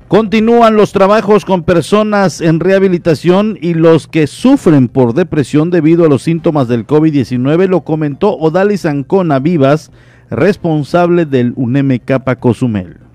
Continúan 0.08 0.74
los 0.74 0.92
trabajos 0.92 1.44
con 1.44 1.64
personas 1.64 2.40
en 2.40 2.60
rehabilitación 2.60 3.58
y 3.60 3.74
los 3.74 4.08
que 4.08 4.26
sufren 4.26 4.88
por 4.88 5.12
depresión 5.12 5.68
debido 5.68 6.06
a 6.06 6.08
los 6.08 6.22
síntomas 6.22 6.66
del 6.66 6.86
COVID-19, 6.86 7.68
lo 7.68 7.82
comentó 7.82 8.34
Odalis 8.38 8.86
Ancona 8.86 9.38
Vivas, 9.38 9.90
responsable 10.30 11.26
del 11.26 11.52
UNEM 11.56 11.98
Capa 11.98 12.36
Cozumel. 12.36 13.07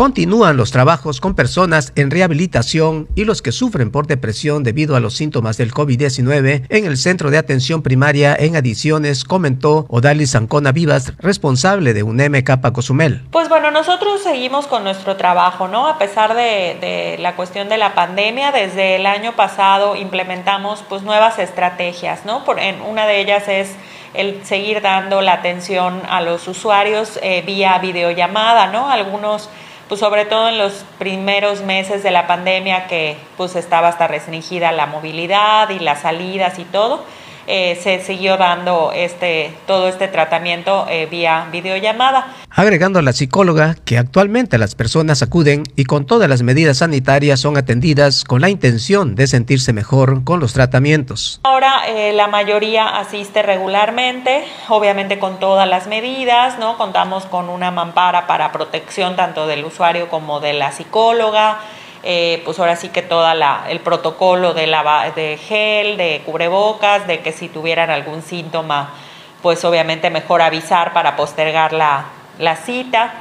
Continúan 0.00 0.56
los 0.56 0.70
trabajos 0.70 1.20
con 1.20 1.34
personas 1.34 1.92
en 1.94 2.10
rehabilitación 2.10 3.06
y 3.14 3.26
los 3.26 3.42
que 3.42 3.52
sufren 3.52 3.90
por 3.92 4.06
depresión 4.06 4.62
debido 4.62 4.96
a 4.96 5.00
los 5.00 5.12
síntomas 5.12 5.58
del 5.58 5.74
COVID-19 5.74 6.64
en 6.70 6.86
el 6.86 6.96
Centro 6.96 7.30
de 7.30 7.36
Atención 7.36 7.82
Primaria 7.82 8.34
en 8.34 8.56
Adiciones, 8.56 9.24
comentó 9.24 9.84
Odalis 9.90 10.34
Ancona 10.34 10.72
Vivas, 10.72 11.12
responsable 11.18 11.92
de 11.92 12.02
UNEM 12.02 12.42
Capa 12.42 12.72
Cozumel. 12.72 13.26
Pues 13.30 13.50
bueno, 13.50 13.70
nosotros 13.70 14.22
seguimos 14.22 14.66
con 14.66 14.84
nuestro 14.84 15.16
trabajo, 15.16 15.68
¿no? 15.68 15.86
A 15.86 15.98
pesar 15.98 16.34
de, 16.34 17.18
la 17.20 17.36
cuestión 17.36 17.68
de 17.68 17.76
la 17.76 17.94
pandemia, 17.94 18.52
desde 18.52 18.96
el 18.96 19.04
año 19.04 19.36
pasado 19.36 19.96
implementamos 19.96 20.82
pues 20.88 21.02
nuevas 21.02 21.38
estrategias, 21.38 22.24
¿no? 22.24 22.46
Por, 22.46 22.58
en, 22.58 22.80
una 22.80 23.06
de 23.06 23.20
ellas 23.20 23.48
es 23.48 23.74
el 24.14 24.46
seguir 24.46 24.80
dando 24.80 25.20
la 25.20 25.34
atención 25.34 26.00
a 26.08 26.22
los 26.22 26.48
usuarios 26.48 27.18
eh, 27.22 27.42
vía 27.46 27.78
videollamada, 27.80 28.68
¿no? 28.68 28.88
Algunos 28.88 29.50
pues 29.90 29.98
sobre 29.98 30.24
todo 30.24 30.48
en 30.48 30.56
los 30.56 30.84
primeros 31.00 31.62
meses 31.62 32.04
de 32.04 32.12
la 32.12 32.28
pandemia 32.28 32.86
que 32.86 33.16
pues 33.36 33.56
estaba 33.56 33.88
hasta 33.88 34.06
restringida 34.06 34.70
la 34.70 34.86
movilidad 34.86 35.68
y 35.70 35.80
las 35.80 36.02
salidas 36.02 36.60
y 36.60 36.64
todo, 36.64 37.04
eh, 37.46 37.78
se 37.82 38.00
siguió 38.02 38.36
dando 38.36 38.92
este, 38.94 39.52
todo 39.66 39.88
este 39.88 40.08
tratamiento 40.08 40.86
eh, 40.88 41.06
vía 41.10 41.48
videollamada. 41.50 42.34
Agregando 42.50 42.98
a 42.98 43.02
la 43.02 43.12
psicóloga 43.12 43.76
que 43.84 43.96
actualmente 43.96 44.58
las 44.58 44.74
personas 44.74 45.22
acuden 45.22 45.62
y 45.76 45.84
con 45.84 46.04
todas 46.04 46.28
las 46.28 46.42
medidas 46.42 46.78
sanitarias 46.78 47.40
son 47.40 47.56
atendidas 47.56 48.24
con 48.24 48.40
la 48.40 48.50
intención 48.50 49.14
de 49.14 49.26
sentirse 49.26 49.72
mejor 49.72 50.24
con 50.24 50.40
los 50.40 50.52
tratamientos. 50.52 51.40
Ahora 51.44 51.82
eh, 51.88 52.12
la 52.12 52.26
mayoría 52.26 52.98
asiste 52.98 53.42
regularmente, 53.42 54.44
obviamente 54.68 55.18
con 55.18 55.38
todas 55.38 55.68
las 55.68 55.86
medidas, 55.86 56.58
¿no? 56.58 56.76
Contamos 56.76 57.24
con 57.26 57.48
una 57.48 57.70
mampara 57.70 58.26
para 58.26 58.52
protección 58.52 59.16
tanto 59.16 59.46
del 59.46 59.64
usuario 59.64 60.08
como 60.08 60.40
de 60.40 60.52
la 60.52 60.72
psicóloga. 60.72 61.60
Eh, 62.02 62.40
pues 62.46 62.58
ahora 62.58 62.76
sí 62.76 62.88
que 62.88 63.02
todo 63.02 63.30
el 63.68 63.80
protocolo 63.80 64.54
de, 64.54 64.66
lava, 64.66 65.10
de 65.10 65.36
gel, 65.36 65.96
de 65.98 66.22
cubrebocas, 66.24 67.06
de 67.06 67.20
que 67.20 67.32
si 67.32 67.48
tuvieran 67.48 67.90
algún 67.90 68.22
síntoma, 68.22 68.94
pues 69.42 69.64
obviamente 69.64 70.08
mejor 70.08 70.40
avisar 70.40 70.92
para 70.92 71.16
postergar 71.16 71.72
la, 71.72 72.06
la 72.38 72.56
cita. 72.56 73.12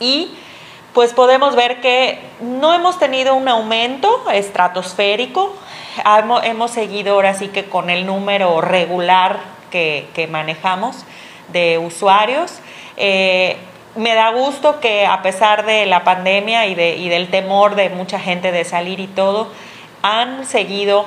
Y 0.00 0.34
pues 0.94 1.12
podemos 1.12 1.54
ver 1.54 1.80
que 1.80 2.18
no 2.40 2.72
hemos 2.72 2.98
tenido 2.98 3.34
un 3.34 3.48
aumento 3.48 4.24
estratosférico, 4.32 5.54
hemos, 6.18 6.44
hemos 6.44 6.70
seguido 6.70 7.14
ahora 7.14 7.34
sí 7.34 7.48
que 7.48 7.66
con 7.66 7.90
el 7.90 8.06
número 8.06 8.60
regular 8.60 9.40
que, 9.70 10.08
que 10.14 10.26
manejamos 10.26 11.04
de 11.52 11.78
usuarios. 11.78 12.58
Eh, 12.96 13.56
me 13.96 14.14
da 14.14 14.30
gusto 14.30 14.80
que 14.80 15.06
a 15.06 15.22
pesar 15.22 15.66
de 15.66 15.86
la 15.86 16.04
pandemia 16.04 16.66
y, 16.66 16.74
de, 16.74 16.96
y 16.96 17.08
del 17.08 17.28
temor 17.28 17.74
de 17.74 17.90
mucha 17.90 18.18
gente 18.18 18.52
de 18.52 18.64
salir 18.64 19.00
y 19.00 19.06
todo, 19.06 19.48
han 20.02 20.46
seguido 20.46 21.04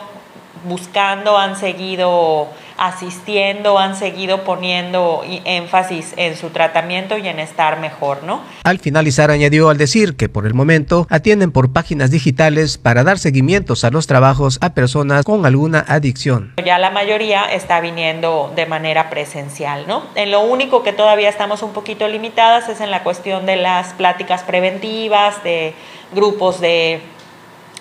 buscando, 0.65 1.37
han 1.37 1.55
seguido 1.55 2.47
asistiendo, 2.77 3.79
han 3.79 3.95
seguido 3.95 4.43
poniendo 4.43 5.23
énfasis 5.45 6.13
en 6.17 6.35
su 6.35 6.49
tratamiento 6.49 7.17
y 7.17 7.27
en 7.27 7.39
estar 7.39 7.79
mejor, 7.79 8.23
¿no? 8.23 8.41
Al 8.63 8.79
finalizar 8.79 9.31
añadió 9.31 9.69
al 9.69 9.77
decir 9.77 10.15
que 10.15 10.29
por 10.29 10.45
el 10.45 10.53
momento 10.53 11.07
atienden 11.09 11.51
por 11.51 11.71
páginas 11.71 12.11
digitales 12.11 12.77
para 12.77 13.03
dar 13.03 13.19
seguimientos 13.19 13.83
a 13.83 13.91
los 13.91 14.07
trabajos 14.07 14.57
a 14.61 14.73
personas 14.73 15.23
con 15.23 15.45
alguna 15.45 15.85
adicción. 15.87 16.53
Ya 16.65 16.79
la 16.79 16.91
mayoría 16.91 17.45
está 17.45 17.79
viniendo 17.79 18.51
de 18.55 18.65
manera 18.65 19.09
presencial, 19.09 19.85
¿no? 19.87 20.03
En 20.15 20.31
lo 20.31 20.41
único 20.41 20.83
que 20.83 20.93
todavía 20.93 21.29
estamos 21.29 21.61
un 21.63 21.73
poquito 21.73 22.07
limitadas 22.07 22.69
es 22.69 22.81
en 22.81 22.91
la 22.91 23.03
cuestión 23.03 23.45
de 23.45 23.55
las 23.55 23.93
pláticas 23.93 24.43
preventivas, 24.43 25.43
de 25.43 25.73
grupos 26.13 26.61
de 26.61 27.01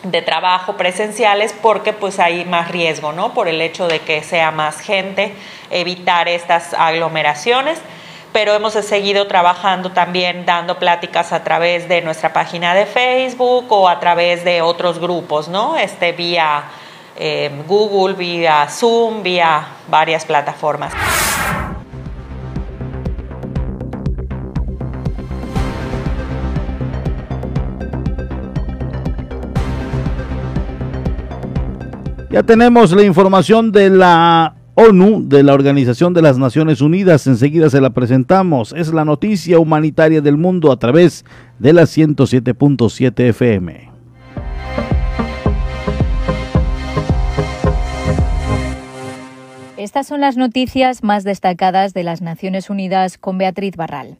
de 0.04 0.22
trabajo 0.22 0.76
presenciales 0.76 1.54
porque 1.60 1.92
pues 1.92 2.20
hay 2.20 2.44
más 2.44 2.70
riesgo, 2.70 3.12
¿no? 3.12 3.34
Por 3.34 3.48
el 3.48 3.60
hecho 3.60 3.88
de 3.88 4.00
que 4.00 4.22
sea 4.22 4.50
más 4.50 4.80
gente, 4.80 5.34
evitar 5.70 6.28
estas 6.28 6.74
aglomeraciones, 6.74 7.78
pero 8.32 8.54
hemos 8.54 8.74
seguido 8.74 9.26
trabajando 9.26 9.92
también 9.92 10.44
dando 10.44 10.78
pláticas 10.78 11.32
a 11.32 11.42
través 11.42 11.88
de 11.88 12.02
nuestra 12.02 12.32
página 12.32 12.74
de 12.74 12.86
Facebook 12.86 13.66
o 13.70 13.88
a 13.88 14.00
través 14.00 14.44
de 14.44 14.60
otros 14.60 14.98
grupos, 14.98 15.48
¿no? 15.48 15.76
Este 15.76 16.12
vía 16.12 16.64
eh, 17.16 17.50
Google, 17.66 18.14
vía 18.14 18.66
Zoom, 18.68 19.22
vía 19.22 19.66
varias 19.88 20.24
plataformas. 20.24 20.92
Ya 32.34 32.42
tenemos 32.42 32.90
la 32.90 33.04
información 33.04 33.70
de 33.70 33.90
la 33.90 34.56
ONU, 34.74 35.22
de 35.28 35.44
la 35.44 35.54
Organización 35.54 36.14
de 36.14 36.20
las 36.20 36.36
Naciones 36.36 36.80
Unidas. 36.80 37.28
Enseguida 37.28 37.70
se 37.70 37.80
la 37.80 37.90
presentamos. 37.90 38.74
Es 38.76 38.92
la 38.92 39.04
noticia 39.04 39.60
humanitaria 39.60 40.20
del 40.20 40.36
mundo 40.36 40.72
a 40.72 40.76
través 40.76 41.24
de 41.60 41.72
la 41.72 41.82
107.7 41.82 43.28
FM. 43.28 43.88
Estas 49.76 50.08
son 50.08 50.20
las 50.20 50.36
noticias 50.36 51.04
más 51.04 51.22
destacadas 51.22 51.94
de 51.94 52.02
las 52.02 52.20
Naciones 52.20 52.68
Unidas 52.68 53.16
con 53.16 53.38
Beatriz 53.38 53.76
Barral. 53.76 54.18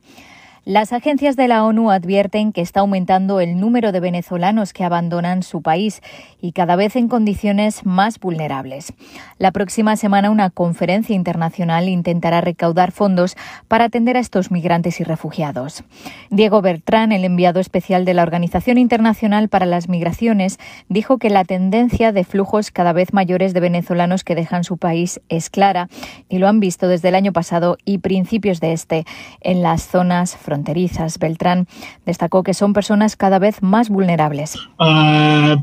Las 0.67 0.95
agencias 0.95 1.37
de 1.37 1.47
la 1.47 1.63
ONU 1.63 1.91
advierten 1.91 2.51
que 2.51 2.63
está 2.63 2.81
aumentando 2.81 3.39
el 3.41 3.61
número 3.61 3.93
de 3.93 4.01
venezolanos 4.01 4.73
que 4.73 4.83
abandonan 4.83 5.43
su 5.43 5.61
país 5.61 6.01
y 6.41 6.53
cada 6.53 6.75
vez 6.75 6.97
en 6.97 7.09
condiciones 7.09 7.85
más 7.85 8.19
vulnerables. 8.19 8.95
La 9.37 9.53
próxima 9.53 9.97
semana 9.97 10.31
una 10.31 10.49
conferencia 10.49 11.15
internacional 11.15 11.91
intentará 11.91 12.41
recaudar 12.41 12.93
fondos 12.93 13.37
para 13.69 13.85
atender 13.85 14.17
a 14.17 14.21
estos 14.21 14.51
migrantes 14.51 15.01
y 15.01 15.05
refugiados. 15.05 15.85
Diego 16.31 16.63
Bertrán, 16.63 17.13
el 17.13 17.27
enviado 17.27 17.61
especial 17.61 18.07
de 18.07 18.15
la 18.15 18.23
Organización 18.23 18.79
Internacional 18.79 19.51
para 19.51 19.67
las 19.67 19.91
Migraciones, 19.91 20.59
dijo 20.89 21.19
que 21.19 21.29
la 21.29 21.45
tendencia 21.45 22.11
de 22.11 22.25
flujos 22.25 22.71
cada 22.71 22.95
vez 22.95 23.13
mayores 23.13 23.53
de 23.53 23.61
venezolanos 23.61 24.25
que 24.25 24.35
dejan 24.35 24.65
su 24.65 24.79
país 24.79 25.21
es 25.29 25.51
clara 25.51 25.91
y 26.31 26.39
lo 26.39 26.49
han 26.49 26.59
visto 26.59 26.89
desde 26.89 27.09
el 27.11 27.17
año 27.17 27.35
pasado 27.35 27.77
y 27.85 27.99
principios 27.99 28.61
de 28.61 28.73
este 28.73 29.05
en 29.43 29.61
las 29.61 29.83
zonas 29.83 30.35
fronterizas 30.35 30.54
fronterizas. 30.55 31.19
Beltrán 31.19 31.67
destacó 32.07 32.45
que 32.45 32.55
son 32.55 32.73
personas 32.73 33.17
cada 33.17 33.41
vez 33.41 33.61
más 33.61 33.89
vulnerables. 33.89 34.57
Uh, 34.79 35.57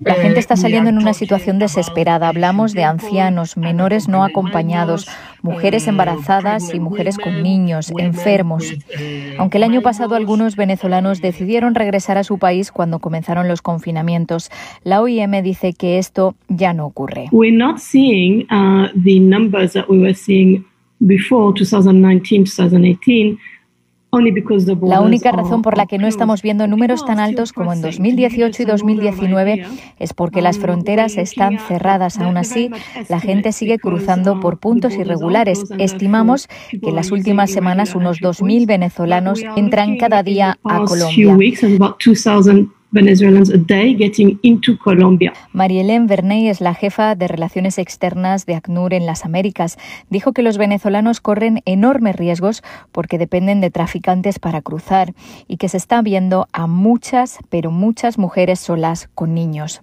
La 0.00 0.14
gente 0.14 0.40
está 0.40 0.56
saliendo 0.56 0.90
en 0.90 0.98
una 0.98 1.12
situación 1.12 1.58
desesperada. 1.58 2.28
Hablamos 2.28 2.72
de 2.72 2.84
ancianos, 2.84 3.58
menores 3.58 4.08
no 4.08 4.24
acompañados, 4.24 5.06
mujeres 5.44 5.86
embarazadas 5.86 6.74
y 6.74 6.80
mujeres 6.80 7.18
con 7.18 7.42
niños, 7.42 7.92
enfermos. 7.98 8.74
Aunque 9.38 9.58
el 9.58 9.64
año 9.64 9.82
pasado 9.82 10.16
algunos 10.16 10.56
venezolanos 10.56 11.20
decidieron 11.20 11.74
regresar 11.74 12.16
a 12.16 12.24
su 12.24 12.38
país 12.38 12.72
cuando 12.72 12.98
comenzaron 12.98 13.46
los 13.46 13.60
confinamientos, 13.60 14.50
la 14.84 15.02
OIM 15.02 15.42
dice 15.42 15.74
que 15.74 15.98
esto 15.98 16.34
ya 16.48 16.72
no 16.72 16.86
ocurre. 16.86 17.28
We're 17.30 17.56
not 17.56 17.78
seeing 17.78 18.46
uh, 18.50 18.88
the 19.04 19.20
numbers 19.20 19.74
that 19.74 19.84
we 19.88 19.98
were 19.98 20.14
seeing 20.14 20.64
before 21.00 21.52
2019, 21.54 22.46
2018 22.46 23.38
la 24.82 25.00
única 25.00 25.32
razón 25.32 25.62
por 25.62 25.76
la 25.76 25.86
que 25.86 25.98
no 25.98 26.06
estamos 26.06 26.42
viendo 26.42 26.66
números 26.66 27.04
tan 27.04 27.18
altos 27.18 27.52
como 27.52 27.72
en 27.72 27.82
2018 27.82 28.62
y 28.62 28.64
2019 28.64 29.66
es 29.98 30.12
porque 30.12 30.42
las 30.42 30.58
fronteras 30.58 31.16
están 31.16 31.58
cerradas. 31.58 32.18
Aún 32.18 32.36
así, 32.36 32.70
la 33.08 33.20
gente 33.20 33.52
sigue 33.52 33.78
cruzando 33.78 34.40
por 34.40 34.58
puntos 34.58 34.94
irregulares. 34.94 35.64
Estimamos 35.78 36.48
que 36.70 36.88
en 36.90 36.94
las 36.94 37.10
últimas 37.12 37.50
semanas 37.50 37.94
unos 37.94 38.20
2.000 38.20 38.66
venezolanos 38.66 39.42
entran 39.56 39.96
cada 39.96 40.22
día 40.22 40.58
a 40.64 40.84
Colombia. 40.84 41.36
Venezuelans 42.94 43.50
a 43.50 43.58
day 43.58 43.96
getting 43.96 44.38
into 44.42 44.78
Colombia. 44.78 45.32
Marielén 45.52 46.06
Verney 46.06 46.48
es 46.48 46.60
la 46.60 46.74
jefa 46.74 47.16
de 47.16 47.26
Relaciones 47.26 47.76
Externas 47.78 48.46
de 48.46 48.54
ACNUR 48.54 48.94
en 48.94 49.04
las 49.04 49.24
Américas. 49.24 49.78
Dijo 50.10 50.32
que 50.32 50.42
los 50.42 50.58
venezolanos 50.58 51.20
corren 51.20 51.60
enormes 51.64 52.14
riesgos 52.14 52.62
porque 52.92 53.18
dependen 53.18 53.60
de 53.60 53.70
traficantes 53.70 54.38
para 54.38 54.62
cruzar 54.62 55.12
y 55.48 55.56
que 55.56 55.68
se 55.68 55.76
está 55.76 56.02
viendo 56.02 56.46
a 56.52 56.68
muchas, 56.68 57.38
pero 57.50 57.72
muchas 57.72 58.16
mujeres 58.16 58.60
solas 58.60 59.10
con 59.14 59.34
niños. 59.34 59.82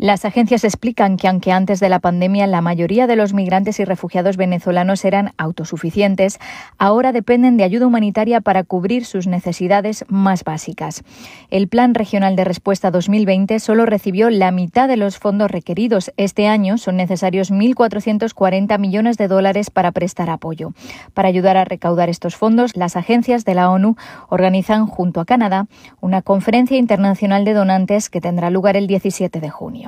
Las 0.00 0.24
agencias 0.24 0.62
explican 0.62 1.16
que 1.16 1.26
aunque 1.26 1.50
antes 1.50 1.80
de 1.80 1.88
la 1.88 1.98
pandemia 1.98 2.46
la 2.46 2.60
mayoría 2.60 3.08
de 3.08 3.16
los 3.16 3.34
migrantes 3.34 3.80
y 3.80 3.84
refugiados 3.84 4.36
venezolanos 4.36 5.04
eran 5.04 5.32
autosuficientes, 5.38 6.38
ahora 6.78 7.10
dependen 7.10 7.56
de 7.56 7.64
ayuda 7.64 7.88
humanitaria 7.88 8.40
para 8.40 8.62
cubrir 8.62 9.04
sus 9.04 9.26
necesidades 9.26 10.04
más 10.06 10.44
básicas. 10.44 11.02
El 11.50 11.66
Plan 11.66 11.94
Regional 11.94 12.36
de 12.36 12.44
Respuesta 12.44 12.92
2020 12.92 13.58
solo 13.58 13.86
recibió 13.86 14.30
la 14.30 14.52
mitad 14.52 14.86
de 14.86 14.96
los 14.96 15.18
fondos 15.18 15.50
requeridos. 15.50 16.12
Este 16.16 16.46
año 16.46 16.78
son 16.78 16.96
necesarios 16.96 17.50
1.440 17.50 18.78
millones 18.78 19.18
de 19.18 19.26
dólares 19.26 19.70
para 19.70 19.90
prestar 19.90 20.30
apoyo. 20.30 20.74
Para 21.12 21.26
ayudar 21.26 21.56
a 21.56 21.64
recaudar 21.64 22.08
estos 22.08 22.36
fondos, 22.36 22.76
las 22.76 22.94
agencias 22.94 23.44
de 23.44 23.54
la 23.56 23.68
ONU 23.68 23.96
organizan 24.28 24.86
junto 24.86 25.20
a 25.20 25.24
Canadá 25.24 25.66
una 26.00 26.22
conferencia 26.22 26.76
internacional 26.76 27.44
de 27.44 27.54
donantes 27.54 28.10
que 28.10 28.20
tendrá 28.20 28.48
lugar 28.50 28.76
el 28.76 28.86
17 28.86 29.40
de 29.40 29.50
junio. 29.50 29.87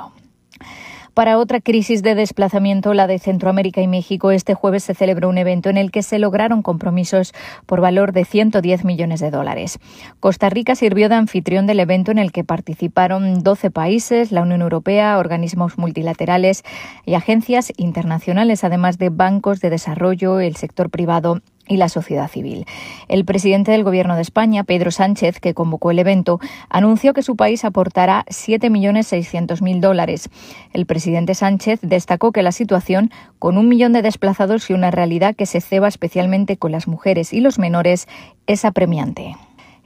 Para 1.21 1.37
otra 1.37 1.61
crisis 1.61 2.03
de 2.03 2.15
desplazamiento, 2.15 2.95
la 2.95 3.07
de 3.07 3.19
Centroamérica 3.19 3.83
y 3.83 3.87
México, 3.87 4.31
este 4.31 4.55
jueves 4.55 4.85
se 4.85 4.95
celebró 4.95 5.29
un 5.29 5.37
evento 5.37 5.69
en 5.69 5.77
el 5.77 5.91
que 5.91 6.03
se 6.03 6.19
lograron 6.19 6.63
compromisos 6.63 7.35
por 7.67 7.83
valor 7.83 8.15
de 8.15 8.25
110 8.25 8.87
millones 8.87 9.21
de 9.21 9.31
dólares. 9.31 9.79
Costa 10.19 10.49
Rica 10.49 10.75
sirvió 10.77 11.11
de 11.11 11.17
anfitrión 11.17 11.67
del 11.67 11.81
evento 11.81 12.11
en 12.11 12.17
el 12.17 12.33
que 12.33 12.43
participaron 12.43 13.43
12 13.43 13.71
países, 13.71 14.33
la 14.33 14.41
Unión 14.41 14.63
Europea, 14.63 15.19
organismos 15.19 15.77
multilaterales 15.77 16.63
y 17.05 17.13
agencias 17.13 17.71
internacionales, 17.77 18.65
además 18.65 18.97
de 18.97 19.11
bancos 19.11 19.61
de 19.61 19.69
desarrollo, 19.69 20.41
el 20.41 20.57
sector 20.57 20.89
privado 20.89 21.43
y 21.71 21.77
la 21.77 21.89
sociedad 21.89 22.29
civil. 22.29 22.67
El 23.09 23.25
presidente 23.25 23.71
del 23.71 23.85
Gobierno 23.85 24.17
de 24.17 24.23
España, 24.23 24.65
Pedro 24.65 24.91
Sánchez, 24.91 25.41
que 25.41 25.55
convocó 25.55 25.93
el 25.93 26.01
evento, 26.01 26.41
anunció 26.69 27.15
que 27.15 27.23
su 27.23 27.37
país 27.37 27.65
aportará 27.65 28.25
7.600.000 28.29 29.81
dólares. 29.81 30.29
El 30.73 30.85
presidente 30.85 31.35
Sánchez 31.35 31.81
destacó 31.83 32.33
que 32.33 32.43
la 32.43 32.53
situación, 32.53 33.11
con 33.39 33.57
un 33.57 33.69
millón 33.69 33.93
de 33.93 34.03
desplazados 34.03 34.69
y 34.69 34.73
una 34.73 34.91
realidad 34.91 35.37
que 35.37 35.47
se 35.47 35.61
ceba 35.61 35.87
especialmente 35.87 36.57
con 36.57 36.73
las 36.73 36.89
mujeres 36.89 37.33
y 37.33 37.41
los 37.41 37.59
menores, 37.59 38.09
es 38.49 38.65
apremiante. 38.65 39.37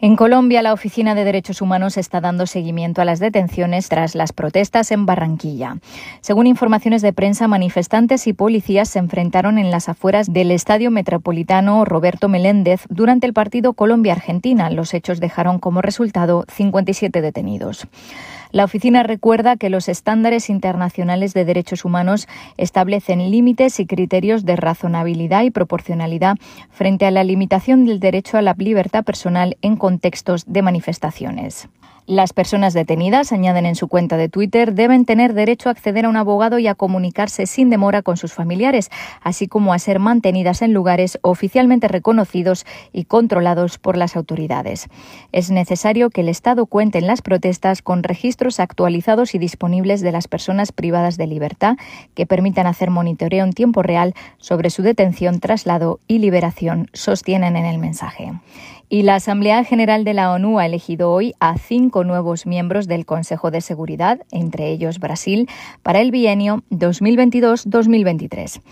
En 0.05 0.17
Colombia, 0.17 0.61
la 0.61 0.75
Oficina 0.75 1.15
de 1.15 1.25
Derechos 1.25 1.63
Humanos 1.63 1.97
está 1.97 2.21
dando 2.21 2.47
seguimiento 2.47 3.01
a 3.01 3.07
las 3.07 3.21
detenciones 3.21 3.89
tras 3.89 4.15
las 4.15 4.35
protestas 4.35 4.91
en 4.91 5.07
Barranquilla. 5.07 5.79
Según 6.21 6.47
informaciones 6.47 7.01
de 7.01 7.15
prensa, 7.15 7.49
manifestantes 7.49 8.27
y 8.27 8.35
policías 8.35 8.91
se 8.91 8.99
enfrentaron 8.99 9.57
en 9.57 9.71
las 9.71 9.89
afueras 9.89 10.31
del 10.31 10.51
Estadio 10.51 10.91
Metropolitano 10.91 11.87
Roberto 11.87 12.29
Meléndez 12.29 12.83
durante 12.91 13.27
el 13.27 13.33
partido 13.33 13.73
Colombia-Argentina. 13.73 14.69
Los 14.69 14.93
hechos 14.93 15.21
dejaron 15.21 15.59
como 15.59 15.81
resultado 15.81 16.45
57 16.53 17.23
detenidos. 17.23 17.89
La 18.55 18.63
oficina 18.63 19.03
recuerda 19.03 19.57
que 19.57 19.69
los 19.69 19.89
estándares 19.89 20.49
internacionales 20.49 21.35
de 21.35 21.45
derechos 21.45 21.85
humanos 21.85 22.29
establecen 22.57 23.33
límites 23.33 23.81
y 23.81 23.87
criterios 23.87 24.45
de 24.45 24.55
razonabilidad 24.55 25.43
y 25.43 25.51
proporcionalidad 25.51 26.37
frente 26.71 27.05
a 27.05 27.11
la 27.11 27.25
limitación 27.25 27.85
del 27.85 27.99
derecho 27.99 28.39
a 28.39 28.43
la 28.43 28.55
libertad 28.57 29.03
personal 29.03 29.57
en 29.61 29.75
contextos 29.75 30.45
de 30.47 30.63
manifestaciones. 30.63 31.69
Las 32.07 32.35
personas 32.35 32.75
detenidas, 32.75 33.33
añaden 33.33 33.65
en 33.65 33.77
su 33.77 33.89
cuenta 33.89 34.19
de 34.19 34.29
Twitter, 34.29 34.75
deben 34.75 35.07
tener 35.07 35.33
derecho 35.33 35.71
a 35.71 35.73
acceder 35.73 36.05
a 36.05 36.11
un 36.11 36.19
abogado 36.19 36.59
y 36.59 36.67
a 36.67 36.75
comunicarse 36.75 37.47
sin 37.47 37.71
demora 37.71 38.03
con 38.03 38.19
sus 38.19 38.35
familiares, 38.35 38.91
así 39.23 39.49
como 39.49 39.73
a 39.73 39.79
ser 39.79 40.01
mantenidas 40.01 40.61
en 40.61 40.75
lugares 40.75 41.19
oficialmente 41.23 41.89
reconocidos 41.89 42.67
y 42.93 43.05
controlados 43.05 43.79
por 43.79 43.97
las 43.97 44.17
autoridades. 44.17 44.89
Es 45.33 45.51
necesario 45.51 46.11
que 46.11 46.21
el 46.21 46.29
Estado 46.29 46.67
cuente 46.67 46.99
en 46.99 47.07
las 47.07 47.23
protestas 47.23 47.81
con 47.81 48.03
registros 48.03 48.61
actualizados 48.61 49.35
y 49.35 49.39
disponibles 49.39 50.03
de 50.03 50.13
las 50.13 50.29
personas 50.29 50.73
privadas 50.73 51.17
de 51.17 51.27
libertad 51.27 51.79
que 52.13 52.27
permitan 52.27 52.67
hacer 52.67 52.91
monitoreo 52.91 53.47
en 53.47 53.55
tiempo 53.55 53.83
real 53.83 54.13
sobre 54.37 54.69
su 54.69 54.83
detención, 54.83 55.41
traslado 55.41 56.01
y 56.07 56.19
liberación, 56.19 56.91
sostienen 56.93 57.57
en 57.57 57.65
el 57.65 57.79
mensaje. 57.79 58.31
Y 58.95 59.03
la 59.03 59.17
Asamblea 59.17 59.65
General 59.65 60.05
de 60.05 60.15
la 60.15 60.31
ONU 60.31 60.61
ha 60.61 60.67
elegido 60.67 61.11
hoy 61.11 61.35
a 61.41 61.59
cinco 61.59 62.05
nuevos 62.05 62.47
miembros 62.47 62.87
del 62.87 63.07
Consejo 63.07 63.51
de 63.51 63.61
Seguridad, 63.61 64.21
entre 64.31 64.71
ellos 64.71 65.01
Brasil, 65.01 65.49
para 65.83 66.01
el 66.01 66.13
bienio 66.13 66.63
2022-2023. 66.71 68.63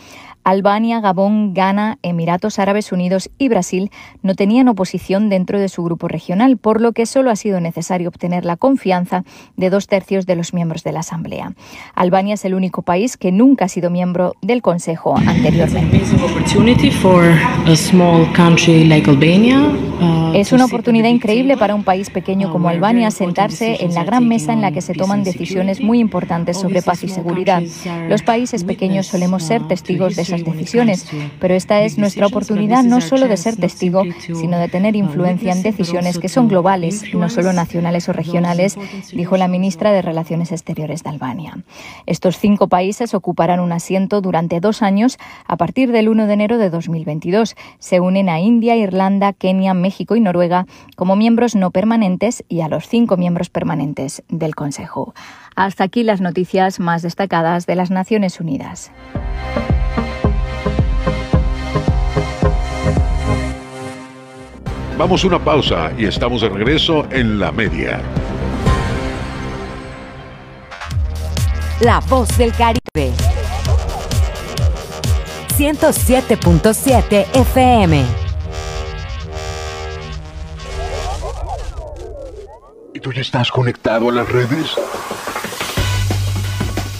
Albania, 0.44 1.00
Gabón, 1.00 1.54
Ghana, 1.54 1.98
Emiratos 2.02 2.58
Árabes 2.58 2.92
Unidos 2.92 3.30
y 3.38 3.48
Brasil 3.48 3.90
no 4.22 4.34
tenían 4.34 4.68
oposición 4.68 5.28
dentro 5.28 5.58
de 5.60 5.68
su 5.68 5.84
grupo 5.84 6.08
regional, 6.08 6.56
por 6.56 6.80
lo 6.80 6.92
que 6.92 7.06
solo 7.06 7.30
ha 7.30 7.36
sido 7.36 7.60
necesario 7.60 8.08
obtener 8.08 8.44
la 8.44 8.56
confianza 8.56 9.24
de 9.56 9.70
dos 9.70 9.86
tercios 9.86 10.26
de 10.26 10.36
los 10.36 10.54
miembros 10.54 10.82
de 10.84 10.92
la 10.92 11.00
Asamblea. 11.00 11.54
Albania 11.94 12.34
es 12.34 12.44
el 12.44 12.54
único 12.54 12.82
país 12.82 13.16
que 13.16 13.32
nunca 13.32 13.66
ha 13.66 13.68
sido 13.68 13.90
miembro 13.90 14.34
del 14.42 14.62
Consejo 14.62 15.16
anteriormente. 15.16 16.02
Uh, 20.00 20.32
es 20.34 20.52
una 20.52 20.64
oportunidad 20.64 21.08
increíble 21.08 21.56
para 21.56 21.74
un 21.74 21.84
país 21.84 22.10
pequeño 22.10 22.50
como 22.50 22.68
Albania 22.68 23.10
sentarse 23.10 23.84
en 23.84 23.94
la 23.94 24.02
gran 24.04 24.26
mesa 24.26 24.52
en 24.52 24.60
la 24.60 24.72
que 24.72 24.80
se 24.80 24.94
toman 24.94 25.22
decisiones 25.22 25.80
muy 25.80 26.00
importantes 26.00 26.58
sobre 26.58 26.82
paz 26.82 27.04
y 27.04 27.08
seguridad. 27.08 27.62
Los 28.08 28.22
países 28.22 28.64
pequeños 28.64 29.06
solemos 29.06 29.44
ser 29.44 29.66
testigos 29.68 30.16
de 30.16 30.24
decisiones, 30.40 31.06
pero 31.38 31.54
esta 31.54 31.82
es 31.82 31.98
nuestra 31.98 32.26
oportunidad 32.26 32.82
no 32.82 33.00
solo 33.00 33.28
de 33.28 33.36
ser 33.36 33.56
testigo, 33.56 34.02
sino 34.18 34.58
de 34.58 34.68
tener 34.68 34.96
influencia 34.96 35.52
en 35.52 35.62
decisiones 35.62 36.18
que 36.18 36.28
son 36.28 36.48
globales, 36.48 37.04
no 37.14 37.28
solo 37.28 37.52
nacionales 37.52 38.08
o 38.08 38.12
regionales, 38.12 38.76
dijo 39.12 39.36
la 39.36 39.48
ministra 39.48 39.92
de 39.92 40.02
Relaciones 40.02 40.52
Exteriores 40.52 41.02
de 41.02 41.10
Albania. 41.10 41.58
Estos 42.06 42.38
cinco 42.38 42.68
países 42.68 43.14
ocuparán 43.14 43.60
un 43.60 43.72
asiento 43.72 44.20
durante 44.20 44.60
dos 44.60 44.82
años 44.82 45.18
a 45.46 45.56
partir 45.56 45.92
del 45.92 46.08
1 46.08 46.26
de 46.26 46.32
enero 46.32 46.58
de 46.58 46.70
2022. 46.70 47.54
Se 47.78 48.00
unen 48.00 48.28
a 48.28 48.40
India, 48.40 48.76
Irlanda, 48.76 49.32
Kenia, 49.32 49.74
México 49.74 50.16
y 50.16 50.20
Noruega 50.20 50.66
como 50.96 51.16
miembros 51.16 51.54
no 51.54 51.70
permanentes 51.70 52.44
y 52.48 52.60
a 52.60 52.68
los 52.68 52.88
cinco 52.88 53.16
miembros 53.16 53.50
permanentes 53.50 54.22
del 54.28 54.54
Consejo. 54.54 55.14
Hasta 55.54 55.84
aquí 55.84 56.02
las 56.02 56.20
noticias 56.20 56.80
más 56.80 57.02
destacadas 57.02 57.66
de 57.66 57.76
las 57.76 57.90
Naciones 57.90 58.40
Unidas. 58.40 58.90
Vamos 64.98 65.24
a 65.24 65.26
una 65.26 65.38
pausa 65.38 65.90
y 65.96 66.04
estamos 66.04 66.42
de 66.42 66.50
regreso 66.50 67.06
en 67.10 67.38
la 67.38 67.50
media. 67.50 68.00
La 71.80 71.98
voz 72.00 72.36
del 72.36 72.52
Caribe. 72.52 73.12
107.7 75.56 77.26
FM. 77.34 78.04
¿Y 82.94 83.00
tú 83.00 83.12
ya 83.12 83.22
estás 83.22 83.50
conectado 83.50 84.10
a 84.10 84.12
las 84.12 84.28
redes? 84.28 84.76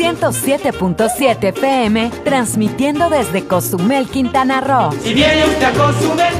107.7 0.00 1.48
FM, 1.48 2.10
transmitiendo 2.24 3.10
desde 3.10 3.44
Cozumel, 3.44 4.08
Quintana 4.08 4.62
Roo. 4.62 4.92
Si 5.02 5.12
viene 5.12 5.44
usted 5.44 5.62
a 5.62 5.72
Cozumel, 5.72 6.34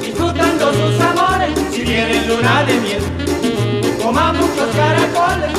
disfrutando 0.00 0.72
sus 0.72 1.00
amores, 1.00 1.50
si 1.72 1.80
viene 1.82 2.16
en 2.18 2.28
luna 2.28 2.62
de 2.62 2.74
miel, 2.80 3.02
coma 4.00 4.32
muchos 4.32 4.68
caracoles. 4.76 5.50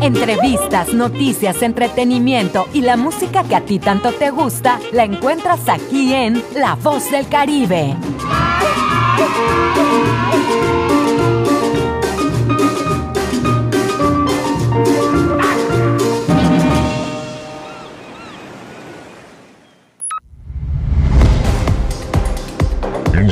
Entrevistas, 0.00 0.92
noticias, 0.92 1.62
entretenimiento 1.62 2.66
y 2.72 2.80
la 2.80 2.96
música 2.96 3.44
que 3.44 3.54
a 3.54 3.60
ti 3.60 3.78
tanto 3.78 4.10
te 4.10 4.30
gusta, 4.30 4.80
la 4.92 5.04
encuentras 5.04 5.68
aquí 5.68 6.12
en 6.12 6.42
La 6.56 6.74
Voz 6.74 7.12
del 7.12 7.28
Caribe. 7.28 7.94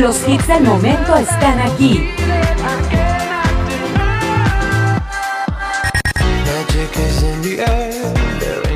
Los 0.00 0.26
hits 0.26 0.46
del 0.46 0.62
momento 0.64 1.14
están 1.14 1.60
aquí. 1.60 2.08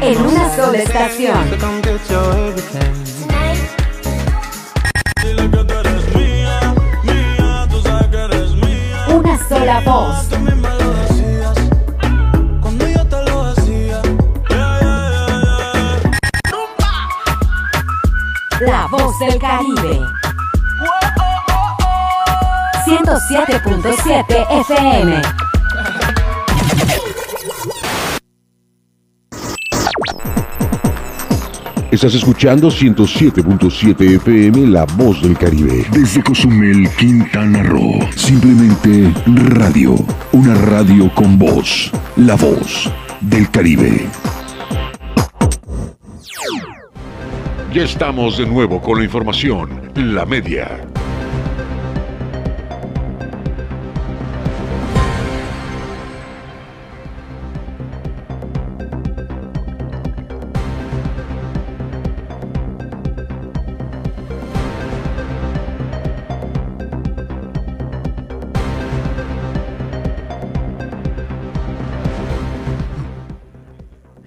En 0.02 0.20
una 0.20 0.54
sola 0.54 0.78
estación. 0.78 1.38
Una 9.08 9.48
sola 9.48 9.80
voz. 9.80 10.63
Voz 18.96 19.18
del 19.18 19.38
Caribe. 19.38 20.00
107.7 22.86 24.46
FM. 24.60 25.22
Estás 31.90 32.14
escuchando 32.14 32.68
107.7 32.68 34.16
FM 34.16 34.66
La 34.68 34.84
Voz 34.84 35.22
del 35.22 35.36
Caribe. 35.36 35.84
Desde 35.92 36.22
Cozumel, 36.22 36.88
Quintana 36.96 37.62
Roo. 37.62 37.98
Simplemente 38.16 39.12
radio. 39.26 39.94
Una 40.32 40.54
radio 40.54 41.12
con 41.14 41.38
voz. 41.38 41.90
La 42.16 42.34
Voz 42.34 42.90
del 43.20 43.50
Caribe. 43.50 44.08
Ya 47.74 47.82
estamos 47.82 48.38
de 48.38 48.46
nuevo 48.46 48.80
con 48.80 48.98
la 48.98 49.04
información. 49.04 49.90
La 49.96 50.24
media. 50.24 50.93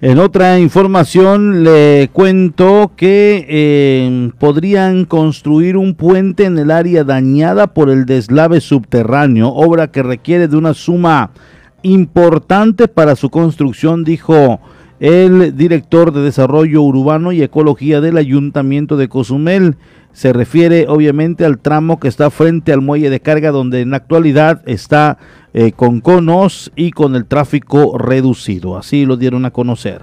En 0.08 0.18
otra 0.18 0.58
información 0.58 1.64
le 1.64 2.08
cuento 2.14 2.92
que 2.96 3.44
eh, 3.46 4.30
podrían 4.38 5.04
construir 5.04 5.76
un 5.76 5.94
puente 5.94 6.46
en 6.46 6.56
el 6.56 6.70
área 6.70 7.04
dañada 7.04 7.66
por 7.66 7.90
el 7.90 8.06
deslave 8.06 8.62
subterráneo, 8.62 9.50
obra 9.50 9.90
que 9.90 10.02
requiere 10.02 10.48
de 10.48 10.56
una 10.56 10.72
suma 10.72 11.32
importante 11.82 12.88
para 12.88 13.16
su 13.16 13.28
construcción, 13.28 14.02
dijo 14.02 14.60
el 14.98 15.54
director 15.54 16.10
de 16.10 16.22
Desarrollo 16.22 16.80
Urbano 16.80 17.30
y 17.32 17.42
Ecología 17.42 18.00
del 18.00 18.16
Ayuntamiento 18.16 18.96
de 18.96 19.10
Cozumel. 19.10 19.76
Se 20.18 20.32
refiere 20.32 20.86
obviamente 20.88 21.44
al 21.44 21.60
tramo 21.60 22.00
que 22.00 22.08
está 22.08 22.28
frente 22.30 22.72
al 22.72 22.80
muelle 22.80 23.08
de 23.08 23.20
carga 23.20 23.52
donde 23.52 23.82
en 23.82 23.92
la 23.92 23.98
actualidad 23.98 24.62
está 24.66 25.16
eh, 25.54 25.70
con 25.70 26.00
conos 26.00 26.72
y 26.74 26.90
con 26.90 27.14
el 27.14 27.24
tráfico 27.24 27.96
reducido. 27.96 28.76
Así 28.76 29.06
lo 29.06 29.16
dieron 29.16 29.44
a 29.44 29.52
conocer. 29.52 30.00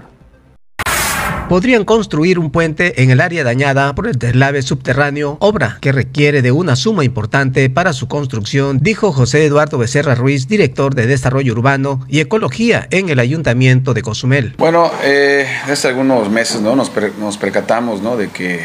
Podrían 1.50 1.84
construir 1.84 2.38
un 2.38 2.50
puente 2.50 3.02
en 3.02 3.10
el 3.10 3.20
área 3.20 3.44
dañada 3.44 3.94
por 3.94 4.06
el 4.06 4.14
deslave 4.14 4.62
subterráneo, 4.62 5.36
obra 5.40 5.76
que 5.82 5.92
requiere 5.92 6.40
de 6.40 6.50
una 6.50 6.76
suma 6.76 7.04
importante 7.04 7.68
para 7.68 7.92
su 7.92 8.08
construcción, 8.08 8.78
dijo 8.80 9.12
José 9.12 9.44
Eduardo 9.44 9.76
Becerra 9.76 10.14
Ruiz, 10.14 10.48
director 10.48 10.94
de 10.94 11.06
Desarrollo 11.06 11.52
Urbano 11.52 12.00
y 12.08 12.20
Ecología 12.20 12.88
en 12.90 13.10
el 13.10 13.18
Ayuntamiento 13.18 13.92
de 13.92 14.00
Cozumel. 14.00 14.54
Bueno, 14.56 14.90
eh, 15.04 15.46
hace 15.70 15.88
algunos 15.88 16.30
meses 16.30 16.62
¿no? 16.62 16.74
nos, 16.74 16.88
per- 16.88 17.12
nos 17.20 17.36
percatamos 17.36 18.00
¿no? 18.00 18.16
de 18.16 18.28
que 18.28 18.60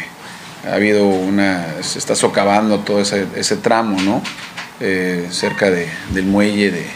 ha 0.70 0.74
habido 0.74 1.06
una, 1.06 1.82
se 1.82 1.98
está 1.98 2.14
socavando 2.14 2.78
todo 2.80 3.00
ese, 3.00 3.26
ese 3.36 3.56
tramo, 3.56 4.00
¿no? 4.02 4.22
Eh, 4.80 5.28
cerca 5.30 5.70
de- 5.70 5.88
del 6.10 6.24
muelle 6.26 6.70
de, 6.70 6.86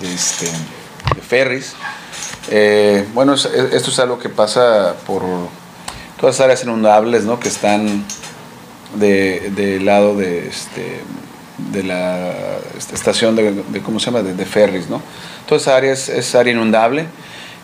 de 0.00 0.14
este, 0.14 0.46
de 0.46 1.20
ferries. 1.26 1.74
Eh, 2.50 3.04
bueno, 3.14 3.34
es- 3.34 3.46
es- 3.46 3.72
esto 3.74 3.90
es 3.90 3.98
algo 3.98 4.18
que 4.18 4.28
pasa 4.28 4.94
por 5.06 5.22
todas 6.18 6.36
las 6.36 6.40
áreas 6.40 6.62
inundables, 6.64 7.24
¿no? 7.24 7.40
Que 7.40 7.48
están 7.48 8.04
de- 8.96 9.50
del 9.54 9.84
lado 9.84 10.16
de, 10.16 10.46
este, 10.48 11.00
de 11.72 11.82
la 11.82 12.30
esta 12.78 12.94
estación 12.94 13.36
de, 13.36 13.52
de- 13.52 13.80
¿cómo 13.80 13.98
se 14.00 14.06
llama? 14.06 14.22
De, 14.22 14.44
ferries, 14.46 14.88
¿no? 14.88 15.00
Toda 15.46 15.60
esa 15.60 15.76
área 15.76 15.92
es, 15.92 16.08
es 16.08 16.34
área 16.34 16.52
inundable 16.52 17.06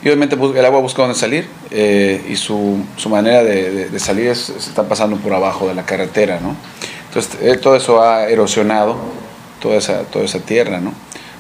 y 0.03 0.09
obviamente 0.09 0.37
el 0.37 0.65
agua 0.65 0.81
busca 0.81 1.03
dónde 1.03 1.17
salir 1.19 1.47
eh, 1.71 2.23
y 2.29 2.37
su, 2.37 2.79
su 2.97 3.09
manera 3.09 3.43
de, 3.45 3.71
de- 3.71 3.89
de 3.91 3.99
salir 4.01 4.29
es, 4.29 4.39
se 4.39 4.57
está 4.71 4.89
pasando 4.89 5.17
por 5.17 5.33
abajo 5.35 5.69
de 5.69 5.75
la 5.75 5.85
carretera, 5.85 6.41
¿no? 6.41 6.57
Entonces 7.09 7.39
eh, 7.43 7.57
todo 7.57 7.77
eso 7.77 8.03
ha 8.03 8.29
erosionado 8.29 8.97
toda 9.61 9.77
esa, 9.77 10.03
toda 10.05 10.25
esa 10.25 10.39
tierra, 10.41 10.81
¿no? 10.81 10.93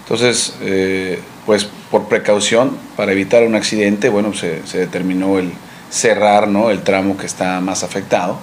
Entonces, 0.02 0.54
eh, 0.62 1.20
pues 1.46 1.68
por 1.90 2.08
precaución, 2.08 2.76
para 2.96 3.12
evitar 3.12 3.44
un 3.44 3.54
accidente, 3.54 4.08
bueno, 4.08 4.34
se, 4.34 4.66
se 4.66 4.78
determinó 4.78 5.38
el 5.38 5.52
cerrar, 5.88 6.48
¿no? 6.48 6.70
El 6.70 6.82
tramo 6.82 7.16
que 7.16 7.26
está 7.26 7.60
más 7.60 7.84
afectado, 7.84 8.36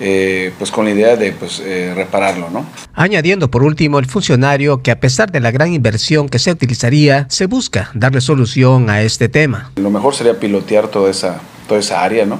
eh, 0.00 0.52
pues 0.58 0.70
con 0.70 0.84
la 0.84 0.90
idea 0.90 1.16
de 1.16 1.32
pues, 1.32 1.60
eh, 1.64 1.92
repararlo, 1.94 2.50
¿no? 2.50 2.64
Añadiendo 2.94 3.50
por 3.50 3.62
último 3.62 3.98
el 3.98 4.06
funcionario 4.06 4.82
que 4.82 4.90
a 4.90 4.98
pesar 5.00 5.30
de 5.30 5.40
la 5.40 5.50
gran 5.50 5.72
inversión 5.72 6.28
que 6.28 6.38
se 6.38 6.50
utilizaría, 6.50 7.26
se 7.28 7.46
busca 7.46 7.90
darle 7.94 8.20
solución 8.20 8.90
a 8.90 9.02
este 9.02 9.28
tema. 9.28 9.70
Lo 9.76 9.90
mejor 9.90 10.14
sería 10.14 10.38
pilotear 10.38 10.88
toda 10.88 11.10
esa, 11.10 11.40
toda 11.68 11.80
esa 11.80 12.02
área, 12.02 12.26
¿no? 12.26 12.38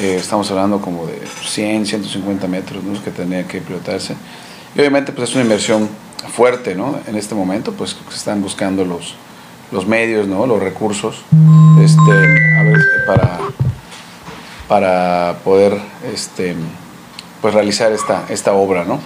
Eh, 0.00 0.16
estamos 0.20 0.50
hablando 0.50 0.80
como 0.80 1.06
de 1.06 1.18
100, 1.44 1.86
150 1.86 2.46
metros 2.48 2.82
¿no? 2.82 3.02
que 3.02 3.10
tendría 3.10 3.46
que 3.46 3.60
pilotarse. 3.60 4.14
Y 4.74 4.80
obviamente 4.80 5.12
pues 5.12 5.30
es 5.30 5.34
una 5.34 5.44
inversión 5.44 5.88
fuerte, 6.32 6.74
¿no? 6.74 6.98
En 7.06 7.16
este 7.16 7.34
momento 7.34 7.72
pues 7.72 7.96
se 8.10 8.16
están 8.16 8.42
buscando 8.42 8.84
los, 8.84 9.14
los 9.72 9.86
medios, 9.86 10.28
¿no? 10.28 10.46
los 10.46 10.62
recursos, 10.62 11.22
este, 11.82 12.12
para, 13.06 13.38
para 14.68 15.38
poder 15.44 15.78
este, 16.12 16.54
pues, 17.40 17.54
realizar 17.54 17.92
esta, 17.92 18.24
esta 18.28 18.52
obra, 18.52 18.84
¿no? 18.84 19.00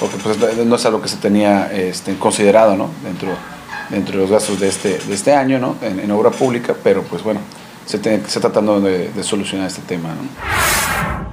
porque 0.00 0.16
pues, 0.16 0.38
no 0.66 0.76
es 0.76 0.86
algo 0.86 1.02
que 1.02 1.08
se 1.08 1.18
tenía 1.18 1.70
este, 1.72 2.16
considerado 2.16 2.74
¿no? 2.74 2.90
dentro, 3.04 3.28
dentro 3.90 4.14
de 4.14 4.22
los 4.22 4.30
gastos 4.30 4.58
de 4.58 4.68
este, 4.68 4.98
de 4.98 5.14
este 5.14 5.34
año 5.34 5.58
¿no? 5.58 5.76
en, 5.82 6.10
obra 6.10 6.30
pública, 6.30 6.74
pero 6.82 7.02
pues 7.02 7.22
bueno, 7.22 7.40
se, 7.84 7.96
está 7.96 8.40
tratando 8.40 8.80
de, 8.80 9.10
de 9.10 9.22
solucionar 9.22 9.68
este 9.68 9.82
tema. 9.82 10.08
¿no? 10.08 11.29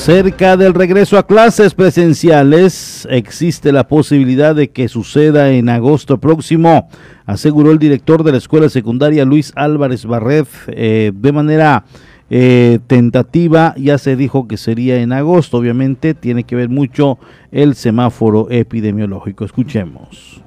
Cerca 0.00 0.56
del 0.56 0.72
regreso 0.72 1.18
a 1.18 1.26
clases 1.26 1.74
presenciales, 1.74 3.06
existe 3.10 3.70
la 3.70 3.86
posibilidad 3.86 4.54
de 4.54 4.70
que 4.70 4.88
suceda 4.88 5.50
en 5.50 5.68
agosto 5.68 6.18
próximo, 6.18 6.88
aseguró 7.26 7.70
el 7.70 7.78
director 7.78 8.24
de 8.24 8.32
la 8.32 8.38
escuela 8.38 8.70
secundaria 8.70 9.26
Luis 9.26 9.52
Álvarez 9.56 10.06
Barret. 10.06 10.48
Eh, 10.68 11.12
de 11.14 11.32
manera 11.32 11.84
eh, 12.30 12.78
tentativa, 12.86 13.74
ya 13.76 13.98
se 13.98 14.16
dijo 14.16 14.48
que 14.48 14.56
sería 14.56 15.02
en 15.02 15.12
agosto. 15.12 15.58
Obviamente 15.58 16.14
tiene 16.14 16.44
que 16.44 16.56
ver 16.56 16.70
mucho 16.70 17.18
el 17.52 17.74
semáforo 17.74 18.50
epidemiológico. 18.50 19.44
Escuchemos. 19.44 20.42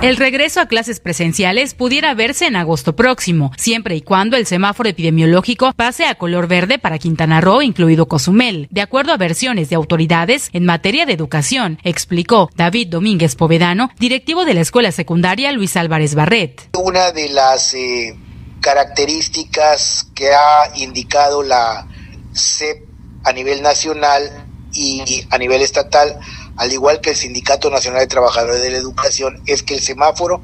El 0.00 0.16
regreso 0.16 0.60
a 0.60 0.66
clases 0.66 1.00
presenciales 1.00 1.74
pudiera 1.74 2.14
verse 2.14 2.46
en 2.46 2.54
agosto 2.54 2.94
próximo, 2.94 3.50
siempre 3.56 3.96
y 3.96 4.00
cuando 4.00 4.36
el 4.36 4.46
semáforo 4.46 4.88
epidemiológico 4.88 5.72
pase 5.72 6.06
a 6.06 6.14
color 6.14 6.46
verde 6.46 6.78
para 6.78 7.00
Quintana 7.00 7.40
Roo, 7.40 7.62
incluido 7.62 8.06
Cozumel, 8.06 8.68
de 8.70 8.80
acuerdo 8.80 9.12
a 9.12 9.16
versiones 9.16 9.70
de 9.70 9.74
autoridades 9.74 10.50
en 10.52 10.64
materia 10.64 11.04
de 11.04 11.14
educación, 11.14 11.80
explicó 11.82 12.48
David 12.54 12.90
Domínguez 12.90 13.34
Povedano, 13.34 13.90
directivo 13.98 14.44
de 14.44 14.54
la 14.54 14.60
escuela 14.60 14.92
secundaria 14.92 15.50
Luis 15.50 15.76
Álvarez 15.76 16.14
Barret. 16.14 16.68
Una 16.78 17.10
de 17.10 17.30
las 17.30 17.74
eh, 17.74 18.16
características 18.60 20.06
que 20.14 20.28
ha 20.28 20.76
indicado 20.76 21.42
la 21.42 21.88
CEP 22.32 22.84
a 23.24 23.32
nivel 23.32 23.62
nacional 23.62 24.46
y 24.72 25.26
a 25.28 25.38
nivel 25.38 25.60
estatal 25.60 26.20
al 26.58 26.72
igual 26.72 27.00
que 27.00 27.10
el 27.10 27.16
Sindicato 27.16 27.70
Nacional 27.70 28.00
de 28.00 28.08
Trabajadores 28.08 28.60
de 28.60 28.70
la 28.70 28.78
Educación, 28.78 29.40
es 29.46 29.62
que 29.62 29.74
el 29.74 29.80
semáforo 29.80 30.42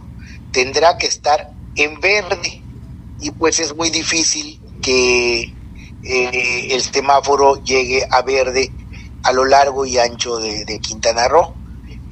tendrá 0.53 0.97
que 0.97 1.09
estar 1.09 1.51
en 1.75 2.01
verde 2.01 2.63
y 3.21 3.33
pues 3.33 3.59
es 3.59 3.75
muy 3.75 3.91
difícil 3.91 4.61
que 4.81 5.53
eh, 6.05 6.69
el 6.71 6.83
semáforo 6.83 7.63
llegue 7.65 8.07
a 8.09 8.23
verde 8.23 8.71
a 9.25 9.33
lo 9.33 9.45
largo 9.45 9.85
y 9.87 9.99
ancho 9.99 10.37
de, 10.37 10.79
Quintana 10.81 11.27
Roo. 11.27 11.53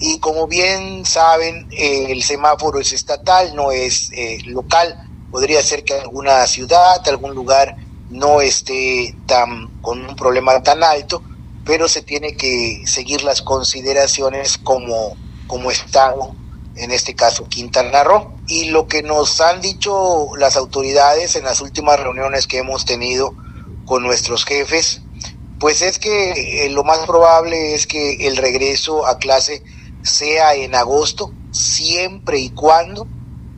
Y 0.01 0.19
como 0.19 0.49
bien 0.49 1.05
saben, 1.07 1.69
eh, 1.71 2.07
el 2.11 2.25
semáforo 2.25 2.81
es 2.81 2.93
estatal, 2.93 3.55
no 3.55 3.71
es 3.71 4.11
eh, 4.13 4.39
local. 4.47 4.97
Podría 5.31 5.63
ser 5.63 5.85
que 5.85 5.95
alguna 5.95 6.45
ciudad, 6.47 7.07
algún 7.07 7.35
lugar 7.35 7.77
no 8.11 8.41
esté 8.41 9.15
tan 9.27 9.81
con 9.81 10.05
un 10.05 10.17
problema 10.17 10.61
tan 10.63 10.83
alto, 10.83 11.23
pero 11.65 11.89
se 11.89 12.03
tiene 12.03 12.35
que 12.37 12.83
seguir 12.87 13.23
las 13.23 13.43
consideraciones 13.43 14.59
como, 14.59 15.17
como 15.47 15.71
Estado, 15.71 16.37
en 16.75 16.91
este 16.91 17.15
caso 17.15 17.49
Quintana 17.49 18.05
Roo. 18.05 18.33
Y 18.47 18.71
lo 18.71 18.87
que 18.89 19.03
nos 19.03 19.41
han 19.41 19.61
dicho 19.61 20.29
las 20.37 20.57
autoridades 20.57 21.37
en 21.37 21.45
las 21.45 21.61
últimas 21.61 22.01
reuniones 22.01 22.47
que 22.47 22.59
hemos 22.59 22.85
tenido 22.85 23.37
con 23.85 24.03
nuestros 24.03 24.45
jefes, 24.45 25.03
pues 25.59 25.83
es 25.83 25.99
que 25.99 26.67
eh, 26.67 26.71
lo 26.71 26.83
más 26.83 27.01
probable 27.07 27.75
es 27.75 27.87
que 27.87 28.27
el 28.27 28.37
regreso 28.37 29.07
a 29.07 29.19
clase 29.19 29.63
sea 30.03 30.55
en 30.55 30.75
agosto, 30.75 31.37
siempre 31.53 32.39
y 32.39 32.51
cuando 32.51 33.09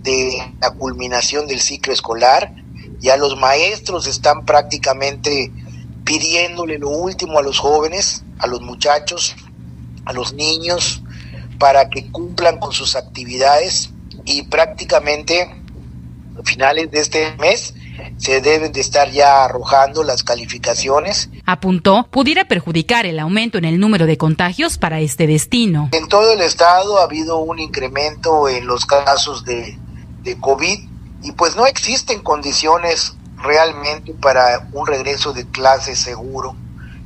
de 0.03 0.53
la 0.61 0.73
culminación 0.73 1.47
del 1.47 1.61
ciclo 1.61 1.93
escolar. 1.93 2.53
Ya 2.99 3.17
los 3.17 3.39
maestros 3.39 4.09
están 4.09 4.45
prácticamente 4.45 5.53
pidiéndole 6.05 6.79
lo 6.79 6.89
último 6.89 7.39
a 7.39 7.43
los 7.43 7.61
jóvenes, 7.61 8.25
a 8.39 8.49
los 8.49 8.63
muchachos, 8.63 9.37
a 10.07 10.13
los 10.13 10.33
niños, 10.33 11.03
para 11.61 11.89
que 11.89 12.11
cumplan 12.11 12.59
con 12.59 12.73
sus 12.73 12.97
actividades 12.97 13.91
y 14.25 14.43
prácticamente 14.43 15.43
a 15.43 15.55
finales 16.43 16.91
de 16.91 16.99
este 16.99 17.37
mes 17.39 17.75
se 18.17 18.41
deben 18.41 18.73
de 18.73 18.81
estar 18.81 19.11
ya 19.11 19.45
arrojando 19.45 20.03
las 20.03 20.23
calificaciones. 20.23 21.31
Apuntó, 21.45 22.09
pudiera 22.11 22.45
perjudicar 22.45 23.07
el 23.07 23.19
aumento 23.19 23.59
en 23.59 23.65
el 23.65 23.79
número 23.79 24.07
de 24.07 24.17
contagios 24.17 24.79
para 24.79 25.01
este 25.01 25.27
destino. 25.27 25.89
En 25.93 26.09
todo 26.09 26.33
el 26.33 26.41
estado 26.41 26.99
ha 26.99 27.05
habido 27.05 27.39
un 27.39 27.59
incremento 27.59 28.49
en 28.49 28.67
los 28.67 28.87
casos 28.87 29.45
de, 29.45 29.79
de 30.23 30.39
COVID 30.39 30.79
y 31.23 31.33
pues 31.33 31.57
no 31.57 31.67
existen 31.67 32.21
condiciones 32.21 33.17
realmente 33.37 34.15
para 34.15 34.69
un 34.73 34.87
regreso 34.87 35.33
de 35.33 35.47
clase 35.47 35.97
seguro 35.97 36.57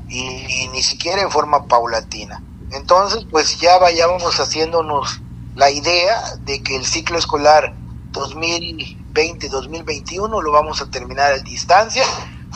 y, 0.09 0.69
ni 0.73 0.83
siquiera 0.83 1.23
en 1.23 1.31
forma 1.31 1.67
paulatina. 1.67 2.43
Entonces, 2.73 3.27
pues 3.31 3.59
ya 3.59 3.79
vayamos 3.79 4.39
haciéndonos 4.39 5.21
la 5.55 5.71
idea 5.71 6.37
de 6.45 6.63
que 6.63 6.77
el 6.77 6.85
ciclo 6.85 7.19
escolar 7.19 7.75
2000 8.13 8.96
2020-2021 9.17 10.43
lo 10.43 10.53
vamos 10.53 10.81
a 10.83 10.91
terminar 10.91 11.33
a 11.33 11.39
distancia. 11.39 12.05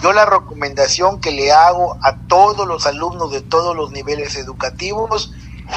Yo 0.02 0.12
la 0.12 0.26
recomendación 0.26 1.20
que 1.20 1.30
le 1.30 1.52
hago 1.52 1.96
a 2.02 2.16
todos 2.26 2.66
los 2.66 2.86
alumnos 2.86 3.32
de 3.32 3.40
todos 3.40 3.76
los 3.76 3.90
niveles 3.90 4.36
educativos 4.36 5.32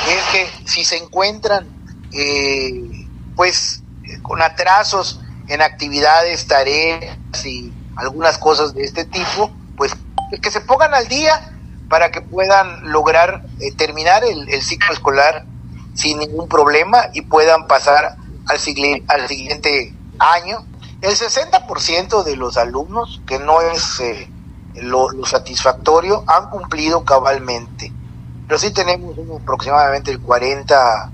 es 0.08 0.24
que 0.32 0.68
si 0.68 0.84
se 0.84 0.98
encuentran 0.98 1.68
eh, 2.12 3.08
pues 3.36 3.84
con 4.22 4.42
atrasos 4.42 5.20
en 5.48 5.62
actividades, 5.62 6.48
tareas 6.48 7.18
y 7.46 7.74
algunas 7.96 8.38
cosas 8.38 8.74
de 8.74 8.84
este 8.84 9.06
tipo, 9.06 9.52
pues 9.76 9.96
que 10.42 10.52
se 10.52 10.62
pongan 10.62 10.94
al 10.94 11.08
día 11.08 11.54
para 11.90 12.12
que 12.12 12.22
puedan 12.22 12.92
lograr 12.92 13.46
eh, 13.60 13.72
terminar 13.74 14.24
el, 14.24 14.50
el, 14.50 14.62
ciclo 14.62 14.94
escolar 14.94 15.46
sin 15.94 16.18
ningún 16.18 16.48
problema 16.48 17.10
y 17.14 17.22
puedan 17.22 17.68
pasar 17.68 18.16
al, 18.48 18.58
al 19.08 19.28
siguiente 19.28 19.94
año 20.18 20.66
el 21.04 21.18
60% 21.18 22.24
de 22.24 22.38
los 22.38 22.58
alumnos, 22.58 23.22
que 23.28 23.38
no 23.38 23.62
es 23.62 24.00
eh, 24.00 24.32
lo, 24.76 25.10
satisfactorio, 25.26 26.24
han 26.28 26.50
cumplido 26.50 27.04
cabalmente. 27.04 27.92
Pero 28.48 28.58
sí 28.58 28.72
tenemos 28.72 29.16
aproximadamente 29.42 30.12
el 30.12 30.22
40, 30.22 31.12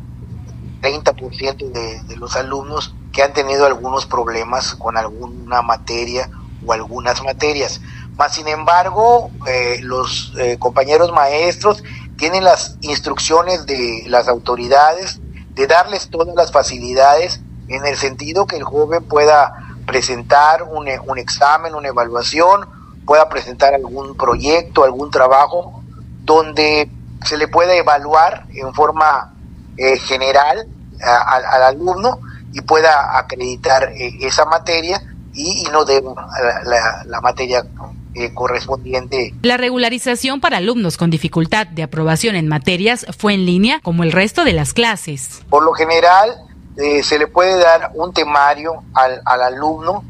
30% 0.81 1.71
de, 1.71 2.03
de 2.03 2.15
los 2.17 2.35
alumnos 2.35 2.93
que 3.11 3.23
han 3.23 3.33
tenido 3.33 3.65
algunos 3.65 4.05
problemas 4.05 4.75
con 4.75 4.95
alguna 4.95 5.63
materia 5.63 6.29
o 6.63 6.71
algunas 6.71 7.23
materias. 7.23 7.81
Más 8.15 8.35
sin 8.35 8.47
embargo, 8.47 9.31
eh, 9.47 9.79
los 9.81 10.33
eh, 10.37 10.57
compañeros 10.59 11.11
maestros 11.11 11.83
tienen 12.15 12.43
las 12.43 12.77
instrucciones 12.81 13.65
de 13.65 14.03
las 14.05 14.27
autoridades 14.27 15.19
de 15.55 15.65
darles 15.65 16.09
todas 16.09 16.35
las 16.35 16.51
facilidades 16.51 17.41
en 17.69 17.87
el 17.87 17.97
sentido 17.97 18.45
que 18.45 18.57
el 18.57 18.63
joven 18.63 19.03
pueda 19.03 19.68
presentar 19.89 20.63
un, 20.63 20.87
un 21.07 21.17
examen, 21.17 21.73
una 21.73 21.87
evaluación, 21.87 22.67
pueda 23.05 23.27
presentar 23.27 23.73
algún 23.73 24.15
proyecto, 24.15 24.83
algún 24.83 25.09
trabajo, 25.09 25.81
donde 26.23 26.91
se 27.25 27.37
le 27.37 27.47
pueda 27.47 27.75
evaluar 27.75 28.45
en 28.53 28.71
forma 28.75 29.33
eh, 29.77 29.97
general 29.97 30.67
al 31.01 31.63
alumno 31.63 32.19
y 32.53 32.61
pueda 32.61 33.17
acreditar 33.17 33.91
eh, 33.93 34.11
esa 34.21 34.45
materia 34.45 35.01
y, 35.33 35.63
no 35.71 35.85
de 35.85 36.03
la, 36.03 37.03
la, 37.05 37.21
materia 37.21 37.65
eh, 38.13 38.33
correspondiente. 38.33 39.33
La 39.41 39.57
regularización 39.57 40.39
para 40.41 40.57
alumnos 40.57 40.97
con 40.97 41.09
dificultad 41.09 41.65
de 41.67 41.83
aprobación 41.83 42.35
en 42.35 42.47
materias 42.47 43.05
fue 43.17 43.33
en 43.33 43.45
línea 43.45 43.79
como 43.81 44.03
el 44.03 44.11
resto 44.11 44.43
de 44.43 44.53
las 44.53 44.73
clases. 44.73 45.41
Por 45.49 45.63
lo 45.63 45.73
general, 45.73 46.35
eh, 46.77 47.03
se 47.03 47.19
le 47.19 47.27
puede 47.27 47.57
dar 47.57 47.91
un 47.95 48.13
temario 48.13 48.83
al, 48.93 49.21
al 49.25 49.41
alumno 49.41 50.03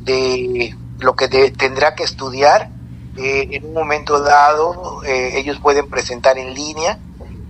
de 0.00 0.74
lo 0.98 1.14
que 1.14 1.28
tendrá 1.28 1.94
que 1.94 2.04
estudiar. 2.04 2.70
Eh, 3.16 3.48
en 3.52 3.64
un 3.64 3.72
momento 3.72 4.20
dado, 4.20 5.02
eh, 5.04 5.38
ellos 5.38 5.58
pueden 5.60 5.88
presentar 5.88 6.36
en 6.36 6.52
línea 6.52 6.98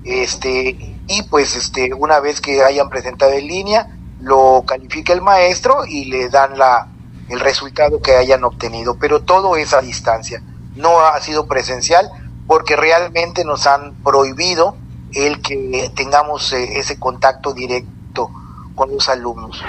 este, 0.05 0.97
y 1.09 1.23
pues 1.29 1.57
este, 1.57 1.93
una 1.93 2.21
vez 2.21 2.41
que 2.41 2.63
hayan 2.63 2.89
presentado 2.89 3.33
en 3.33 3.47
línea, 3.47 3.89
lo 4.21 4.65
califica 4.67 5.13
el 5.13 5.21
maestro 5.21 5.85
y 5.87 6.05
le 6.05 6.29
dan 6.29 6.57
la, 6.57 6.89
el 7.29 7.41
resultado 7.41 8.01
que 8.01 8.15
hayan 8.15 8.45
obtenido, 8.45 8.97
pero 8.99 9.23
todo 9.23 9.57
es 9.57 9.75
a 9.75 9.81
distancia, 9.81 10.43
no 10.77 11.01
ha 11.01 11.21
sido 11.21 11.47
presencial 11.47 12.09
porque 12.47 12.77
realmente 12.77 13.45
nos 13.45 13.67
han 13.67 13.95
prohibido 14.05 14.77
el 15.13 15.43
que 15.43 15.91
tengamos 15.97 16.53
eh, 16.53 16.79
ese 16.79 16.99
contacto 17.01 17.53
directo 17.53 17.91
con 18.77 18.93
los 18.93 19.09
alumnos. 19.09 19.61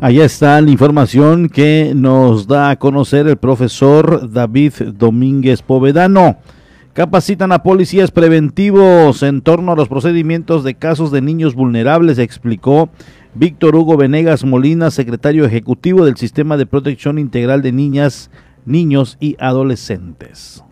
Allá 0.00 0.24
está 0.24 0.60
la 0.60 0.70
información 0.70 1.48
que 1.48 1.92
nos 1.94 2.46
da 2.46 2.70
a 2.70 2.76
conocer 2.76 3.26
el 3.26 3.36
profesor 3.36 4.30
David 4.30 4.72
Domínguez 4.98 5.62
Povedano. 5.62 6.36
Capacitan 6.92 7.52
a 7.52 7.62
policías 7.62 8.10
preventivos 8.10 9.22
en 9.22 9.40
torno 9.40 9.72
a 9.72 9.76
los 9.76 9.88
procedimientos 9.88 10.62
de 10.62 10.74
casos 10.74 11.10
de 11.10 11.22
niños 11.22 11.54
vulnerables, 11.54 12.18
explicó 12.18 12.90
Víctor 13.34 13.76
Hugo 13.76 13.96
Venegas 13.96 14.44
Molina, 14.44 14.90
secretario 14.90 15.44
ejecutivo 15.44 16.04
del 16.04 16.16
Sistema 16.16 16.56
de 16.56 16.66
Protección 16.66 17.18
Integral 17.18 17.62
de 17.62 17.72
Niñas, 17.72 18.30
Niños 18.66 19.16
y 19.20 19.36
Adolescentes. 19.40 20.63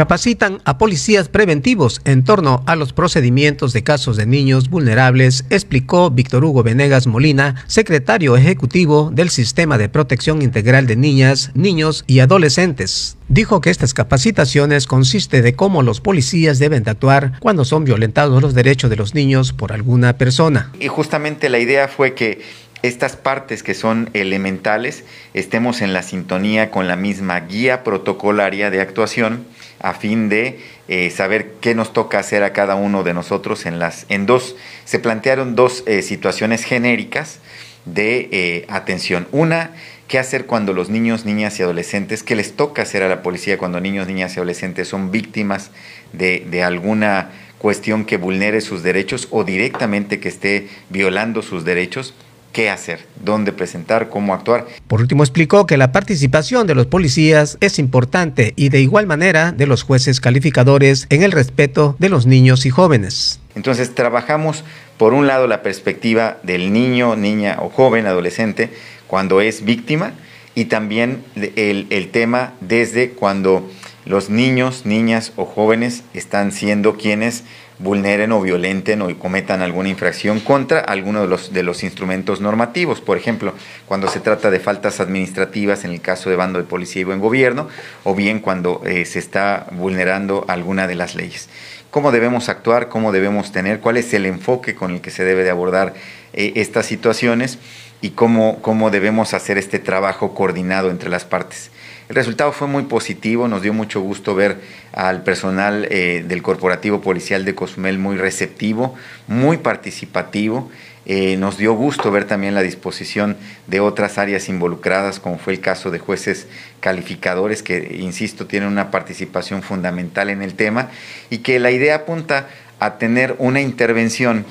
Capacitan 0.00 0.62
a 0.64 0.78
policías 0.78 1.28
preventivos 1.28 2.00
en 2.04 2.24
torno 2.24 2.62
a 2.66 2.74
los 2.74 2.92
procedimientos 2.92 3.72
de 3.72 3.82
casos 3.82 4.16
de 4.16 4.24
niños 4.24 4.70
vulnerables, 4.70 5.44
explicó 5.50 6.10
Víctor 6.10 6.44
Hugo 6.44 6.62
Venegas 6.62 7.06
Molina, 7.06 7.64
secretario 7.66 8.36
ejecutivo 8.36 9.10
del 9.12 9.28
Sistema 9.28 9.76
de 9.76 9.88
Protección 9.88 10.40
Integral 10.42 10.86
de 10.86 10.96
Niñas, 10.96 11.50
Niños 11.54 12.04
y 12.06 12.20
Adolescentes. 12.20 13.18
Dijo 13.28 13.60
que 13.60 13.70
estas 13.70 13.92
capacitaciones 13.92 14.86
consiste 14.86 15.42
de 15.42 15.54
cómo 15.54 15.82
los 15.82 16.00
policías 16.00 16.58
deben 16.58 16.82
de 16.84 16.92
actuar 16.92 17.32
cuando 17.40 17.64
son 17.66 17.84
violentados 17.84 18.40
los 18.40 18.54
derechos 18.54 18.88
de 18.88 18.96
los 18.96 19.14
niños 19.14 19.52
por 19.52 19.72
alguna 19.72 20.16
persona. 20.16 20.72
Y 20.80 20.88
justamente 20.88 21.48
la 21.48 21.58
idea 21.58 21.88
fue 21.88 22.14
que 22.14 22.40
estas 22.82 23.16
partes 23.16 23.62
que 23.62 23.74
son 23.74 24.08
elementales 24.14 25.04
estemos 25.34 25.82
en 25.82 25.92
la 25.92 26.02
sintonía 26.02 26.70
con 26.70 26.88
la 26.88 26.96
misma 26.96 27.40
guía 27.40 27.84
protocolaria 27.84 28.70
de 28.70 28.80
actuación 28.80 29.44
a 29.80 29.94
fin 29.94 30.28
de 30.28 30.58
eh, 30.88 31.10
saber 31.10 31.54
qué 31.60 31.74
nos 31.74 31.92
toca 31.92 32.18
hacer 32.18 32.42
a 32.42 32.52
cada 32.52 32.74
uno 32.74 33.02
de 33.02 33.14
nosotros 33.14 33.66
en 33.66 33.78
las 33.78 34.06
en 34.08 34.26
dos. 34.26 34.56
Se 34.84 34.98
plantearon 34.98 35.56
dos 35.56 35.82
eh, 35.86 36.02
situaciones 36.02 36.64
genéricas 36.64 37.40
de 37.86 38.28
eh, 38.30 38.66
atención. 38.68 39.26
Una 39.32 39.72
qué 40.06 40.18
hacer 40.18 40.46
cuando 40.46 40.72
los 40.72 40.90
niños 40.90 41.24
niñas 41.24 41.58
y 41.58 41.62
adolescentes 41.62 42.22
qué 42.22 42.36
les 42.36 42.54
toca 42.54 42.82
hacer 42.82 43.02
a 43.02 43.08
la 43.08 43.22
policía 43.22 43.58
cuando 43.58 43.80
niños 43.80 44.06
niñas 44.06 44.34
y 44.36 44.38
adolescentes 44.38 44.88
son 44.88 45.10
víctimas 45.10 45.70
de, 46.12 46.46
de 46.50 46.62
alguna 46.62 47.30
cuestión 47.58 48.04
que 48.04 48.16
vulnere 48.16 48.60
sus 48.60 48.82
derechos 48.82 49.28
o 49.30 49.44
directamente 49.44 50.18
que 50.18 50.28
esté 50.28 50.68
violando 50.88 51.42
sus 51.42 51.64
derechos 51.64 52.14
qué 52.52 52.70
hacer, 52.70 53.06
dónde 53.22 53.52
presentar, 53.52 54.08
cómo 54.08 54.34
actuar. 54.34 54.66
Por 54.88 55.00
último, 55.00 55.22
explicó 55.22 55.66
que 55.66 55.76
la 55.76 55.92
participación 55.92 56.66
de 56.66 56.74
los 56.74 56.86
policías 56.86 57.58
es 57.60 57.78
importante 57.78 58.52
y 58.56 58.68
de 58.68 58.80
igual 58.80 59.06
manera 59.06 59.52
de 59.52 59.66
los 59.66 59.82
jueces 59.82 60.20
calificadores 60.20 61.06
en 61.10 61.22
el 61.22 61.32
respeto 61.32 61.96
de 61.98 62.08
los 62.08 62.26
niños 62.26 62.66
y 62.66 62.70
jóvenes. 62.70 63.40
Entonces, 63.54 63.94
trabajamos 63.94 64.64
por 64.96 65.14
un 65.14 65.26
lado 65.26 65.46
la 65.46 65.62
perspectiva 65.62 66.38
del 66.42 66.72
niño, 66.72 67.16
niña 67.16 67.58
o 67.60 67.68
joven, 67.68 68.06
adolescente, 68.06 68.70
cuando 69.06 69.40
es 69.40 69.64
víctima 69.64 70.12
y 70.54 70.66
también 70.66 71.24
el, 71.56 71.86
el 71.90 72.10
tema 72.10 72.52
desde 72.60 73.10
cuando 73.10 73.68
los 74.04 74.30
niños, 74.30 74.86
niñas 74.86 75.32
o 75.36 75.44
jóvenes 75.44 76.02
están 76.14 76.52
siendo 76.52 76.96
quienes 76.96 77.44
vulneren 77.80 78.30
o 78.32 78.40
violenten 78.40 79.02
o 79.02 79.18
cometan 79.18 79.62
alguna 79.62 79.88
infracción 79.88 80.40
contra 80.40 80.80
alguno 80.80 81.22
de 81.22 81.28
los, 81.28 81.52
de 81.52 81.62
los 81.62 81.82
instrumentos 81.82 82.40
normativos. 82.40 83.00
Por 83.00 83.16
ejemplo, 83.16 83.54
cuando 83.86 84.08
se 84.08 84.20
trata 84.20 84.50
de 84.50 84.60
faltas 84.60 85.00
administrativas 85.00 85.84
en 85.84 85.92
el 85.92 86.00
caso 86.00 86.30
de 86.30 86.36
bando 86.36 86.58
de 86.58 86.66
policía 86.66 87.02
y 87.02 87.04
buen 87.04 87.20
gobierno, 87.20 87.68
o 88.04 88.14
bien 88.14 88.40
cuando 88.40 88.82
eh, 88.84 89.04
se 89.06 89.18
está 89.18 89.66
vulnerando 89.72 90.44
alguna 90.48 90.86
de 90.86 90.94
las 90.94 91.14
leyes. 91.14 91.48
¿Cómo 91.90 92.12
debemos 92.12 92.48
actuar? 92.48 92.88
¿Cómo 92.88 93.12
debemos 93.12 93.50
tener? 93.50 93.80
¿Cuál 93.80 93.96
es 93.96 94.14
el 94.14 94.26
enfoque 94.26 94.74
con 94.74 94.92
el 94.92 95.00
que 95.00 95.10
se 95.10 95.24
debe 95.24 95.42
de 95.42 95.50
abordar 95.50 95.94
eh, 96.32 96.52
estas 96.56 96.86
situaciones? 96.86 97.58
¿Y 98.02 98.10
cómo, 98.10 98.62
cómo 98.62 98.90
debemos 98.90 99.34
hacer 99.34 99.58
este 99.58 99.78
trabajo 99.78 100.34
coordinado 100.34 100.90
entre 100.90 101.10
las 101.10 101.24
partes? 101.24 101.70
El 102.10 102.16
resultado 102.16 102.50
fue 102.50 102.66
muy 102.66 102.82
positivo, 102.82 103.46
nos 103.46 103.62
dio 103.62 103.72
mucho 103.72 104.00
gusto 104.00 104.34
ver 104.34 104.56
al 104.92 105.22
personal 105.22 105.86
eh, 105.92 106.24
del 106.26 106.42
Corporativo 106.42 107.00
Policial 107.00 107.44
de 107.44 107.54
Cozumel 107.54 108.00
muy 108.00 108.16
receptivo, 108.16 108.96
muy 109.28 109.58
participativo. 109.58 110.72
Eh, 111.06 111.36
nos 111.36 111.56
dio 111.56 111.72
gusto 111.74 112.10
ver 112.10 112.24
también 112.24 112.56
la 112.56 112.62
disposición 112.62 113.36
de 113.68 113.78
otras 113.78 114.18
áreas 114.18 114.48
involucradas, 114.48 115.20
como 115.20 115.38
fue 115.38 115.52
el 115.52 115.60
caso 115.60 115.92
de 115.92 116.00
jueces 116.00 116.48
calificadores, 116.80 117.62
que, 117.62 117.98
insisto, 118.00 118.44
tienen 118.48 118.70
una 118.70 118.90
participación 118.90 119.62
fundamental 119.62 120.30
en 120.30 120.42
el 120.42 120.54
tema 120.54 120.90
y 121.30 121.38
que 121.38 121.60
la 121.60 121.70
idea 121.70 121.94
apunta 121.94 122.48
a 122.80 122.98
tener 122.98 123.36
una 123.38 123.60
intervención 123.60 124.46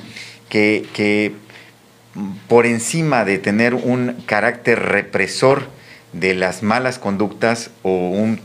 que, 0.48 0.86
que 0.94 1.34
por 2.48 2.64
encima 2.64 3.26
de 3.26 3.36
tener 3.36 3.74
un 3.74 4.16
carácter 4.24 4.80
represor, 4.80 5.78
de 6.12 6.34
las 6.34 6.62
malas 6.62 6.98
conductas 6.98 7.70
o, 7.82 8.10
un 8.10 8.40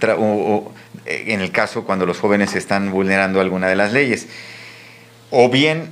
eh, 1.05 1.23
en 1.27 1.41
el 1.41 1.51
caso 1.51 1.83
cuando 1.83 2.05
los 2.05 2.19
jóvenes 2.19 2.55
están 2.55 2.91
vulnerando 2.91 3.41
alguna 3.41 3.67
de 3.67 3.75
las 3.75 3.93
leyes. 3.93 4.27
O 5.31 5.49
bien 5.49 5.89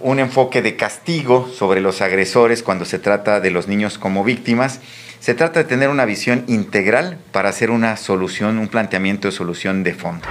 un 0.00 0.18
enfoque 0.18 0.62
de 0.62 0.76
castigo 0.76 1.48
sobre 1.48 1.80
los 1.80 2.02
agresores 2.02 2.62
cuando 2.62 2.84
se 2.84 2.98
trata 2.98 3.40
de 3.40 3.50
los 3.50 3.68
niños 3.68 3.98
como 3.98 4.24
víctimas. 4.24 4.80
Se 5.20 5.34
trata 5.34 5.60
de 5.60 5.68
tener 5.68 5.88
una 5.88 6.04
visión 6.04 6.44
integral 6.48 7.18
para 7.30 7.48
hacer 7.48 7.70
una 7.70 7.96
solución, 7.96 8.58
un 8.58 8.68
planteamiento 8.68 9.28
de 9.28 9.32
solución 9.32 9.84
de 9.84 9.94
fondo. 9.94 10.26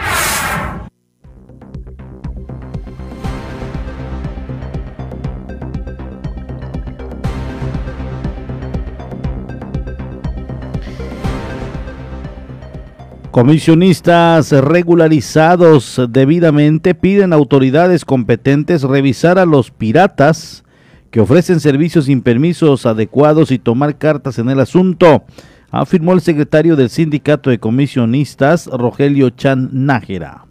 Comisionistas 13.31 14.51
regularizados 14.51 16.01
debidamente 16.09 16.93
piden 16.93 17.31
a 17.31 17.37
autoridades 17.37 18.03
competentes 18.03 18.83
revisar 18.83 19.39
a 19.39 19.45
los 19.45 19.71
piratas 19.71 20.65
que 21.11 21.21
ofrecen 21.21 21.61
servicios 21.61 22.05
sin 22.05 22.23
permisos 22.23 22.85
adecuados 22.85 23.51
y 23.51 23.57
tomar 23.57 23.97
cartas 23.97 24.37
en 24.37 24.49
el 24.49 24.59
asunto, 24.59 25.23
afirmó 25.69 26.11
el 26.11 26.19
secretario 26.19 26.75
del 26.75 26.89
Sindicato 26.89 27.49
de 27.49 27.59
Comisionistas, 27.59 28.67
Rogelio 28.67 29.29
Chan 29.29 29.69
Nájera. 29.71 30.50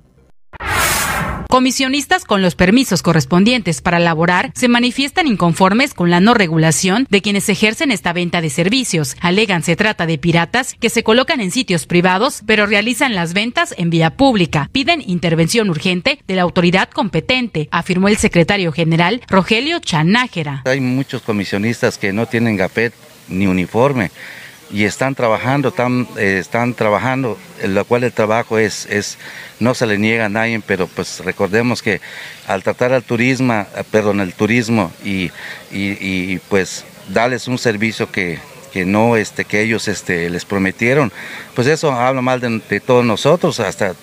Comisionistas 1.51 2.25
con 2.25 2.43
los 2.43 2.55
permisos 2.55 3.03
correspondientes 3.03 3.81
para 3.81 3.99
laborar 3.99 4.53
se 4.55 4.69
manifiestan 4.69 5.27
inconformes 5.27 5.95
con 5.95 6.09
la 6.09 6.21
no 6.21 6.33
regulación 6.33 7.09
de 7.11 7.23
quienes 7.23 7.49
ejercen 7.49 7.91
esta 7.91 8.13
venta 8.13 8.41
de 8.41 8.51
servicios. 8.51 9.17
Alegan 9.21 9.65
se 9.65 9.75
trata 9.75 10.07
de 10.07 10.17
piratas 10.17 10.77
que 10.79 10.91
se 10.91 11.03
colocan 11.03 11.41
en 11.41 11.51
sitios 11.51 11.87
privados 11.87 12.43
pero 12.47 12.67
realizan 12.67 13.17
las 13.17 13.35
ventas 13.35 13.75
en 13.77 13.91
vía 13.91 14.17
pública. 14.17 14.71
Piden 14.71 15.03
intervención 15.05 15.71
urgente 15.71 16.21
de 16.29 16.37
la 16.37 16.43
autoridad 16.43 16.89
competente, 16.89 17.69
afirmó 17.73 18.07
el 18.07 18.17
secretario 18.17 18.71
general 18.71 19.21
Rogelio 19.29 19.81
Chanájera. 19.81 20.63
Hay 20.67 20.79
muchos 20.81 21.21
comisionistas 21.23 21.99
que 21.99 22.13
no 22.13 22.27
tienen 22.27 22.57
gafet 22.57 22.95
ni 23.29 23.49
uniforme 23.49 24.13
y 24.73 24.85
están 24.85 25.15
trabajando, 25.15 25.71
están, 25.71 26.07
eh, 26.17 26.39
están 26.39 26.75
trabajando, 26.75 27.37
lo 27.65 27.85
cual 27.85 28.05
el 28.05 28.13
trabajo 28.13 28.59
es, 28.59 28.87
es, 28.87 29.19
no 29.59 29.75
se 29.75 29.87
le 29.87 29.99
niega 29.99 30.27
a 30.27 30.29
nadie, 30.29 30.61
pero 30.65 30.87
pues 30.87 31.21
recordemos 31.25 31.83
que 31.83 32.01
al 32.47 32.63
tratar 32.63 32.93
al 32.93 33.03
turismo, 33.03 33.53
eh, 33.53 33.85
perdón, 33.91 34.21
el 34.21 34.33
turismo 34.33 34.93
y, 35.05 35.31
y, 35.73 36.39
pues 36.49 36.85
darles 37.09 37.49
un 37.49 37.59
servicio 37.59 38.11
que, 38.13 38.39
que 38.73 38.85
no 38.85 39.17
este 39.17 39.45
que 39.45 39.63
ellos 39.63 39.89
este 39.89 40.31
les 40.31 40.45
prometieron 40.45 41.13
pues 41.55 41.67
eso 41.67 41.93
habla 41.93 42.23
mal 42.23 42.41
de, 42.41 42.81
todos 42.81 43.05
nosotros 43.05 43.61
hasta 43.61 43.95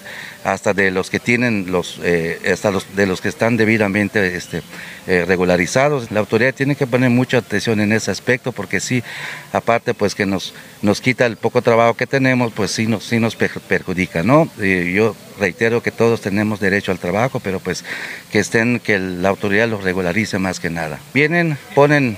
hasta 0.43 0.73
de 0.73 0.91
los 0.91 1.09
que 1.09 1.19
tienen 1.19 1.71
los, 1.71 1.99
eh, 2.03 2.39
hasta 2.53 2.71
los, 2.71 2.95
de 2.95 3.05
los 3.05 3.19
que 3.19 3.27
están 3.27 3.57
debidamente 3.57 4.37
este, 4.37 4.61
eh, 5.05 5.25
regularizados. 5.27 6.09
La 6.09 6.21
autoridad 6.21 6.53
tiene 6.53 6.77
que 6.77 6.87
poner 6.87 7.09
mucha 7.09 7.39
atención 7.39 7.81
en 7.81 7.91
ese 7.91 8.11
aspecto 8.11 8.53
porque 8.53 8.79
sí, 8.79 9.03
aparte 9.51 9.93
pues 9.93 10.15
que 10.15 10.25
nos, 10.25 10.53
nos 10.81 11.01
quita 11.01 11.25
el 11.25 11.35
poco 11.35 11.61
trabajo 11.61 11.95
que 11.95 12.07
tenemos, 12.07 12.53
pues 12.53 12.71
sí 12.71 12.87
nos, 12.87 13.03
sí 13.03 13.19
nos 13.19 13.35
perjudica, 13.35 14.23
¿no? 14.23 14.49
yo 14.57 15.17
reitero 15.37 15.83
que 15.83 15.91
todos 15.91 16.21
tenemos 16.21 16.61
derecho 16.61 16.93
al 16.93 16.99
trabajo, 16.99 17.41
pero 17.41 17.59
pues 17.59 17.83
que 18.31 18.39
estén, 18.39 18.79
que 18.79 18.99
la 18.99 19.29
autoridad 19.29 19.67
los 19.67 19.83
regularice 19.83 20.39
más 20.39 20.61
que 20.61 20.69
nada. 20.69 20.99
Vienen, 21.13 21.57
ponen, 21.75 22.17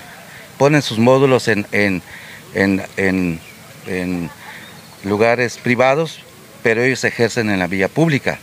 ponen 0.60 0.84
sus 0.84 1.00
módulos 1.00 1.47
en, 1.47 1.66
en, 1.72 2.04
en 2.54 3.39
en 3.89 4.30
lugares 5.04 5.58
privados, 5.58 6.20
pero 6.64 6.84
ellos 6.84 7.04
ejercen 7.04 7.50
en 7.50 7.60
la 7.60 7.68
vía 7.68 7.88
pública. 7.88 8.39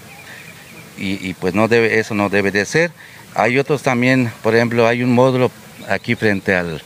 Y, 0.98 1.34
pues 1.34 1.52
no 1.52 1.68
debe, 1.68 1.98
eso 1.98 2.14
no 2.14 2.30
debe 2.30 2.50
de 2.50 2.64
ser. 2.64 2.90
Hay 3.34 3.58
otros 3.58 3.82
también, 3.82 4.32
por 4.42 4.54
ejemplo, 4.54 4.88
hay 4.88 5.02
un 5.02 5.12
módulo 5.12 5.50
aquí 5.90 6.14
frente 6.14 6.54
al, 6.54 6.80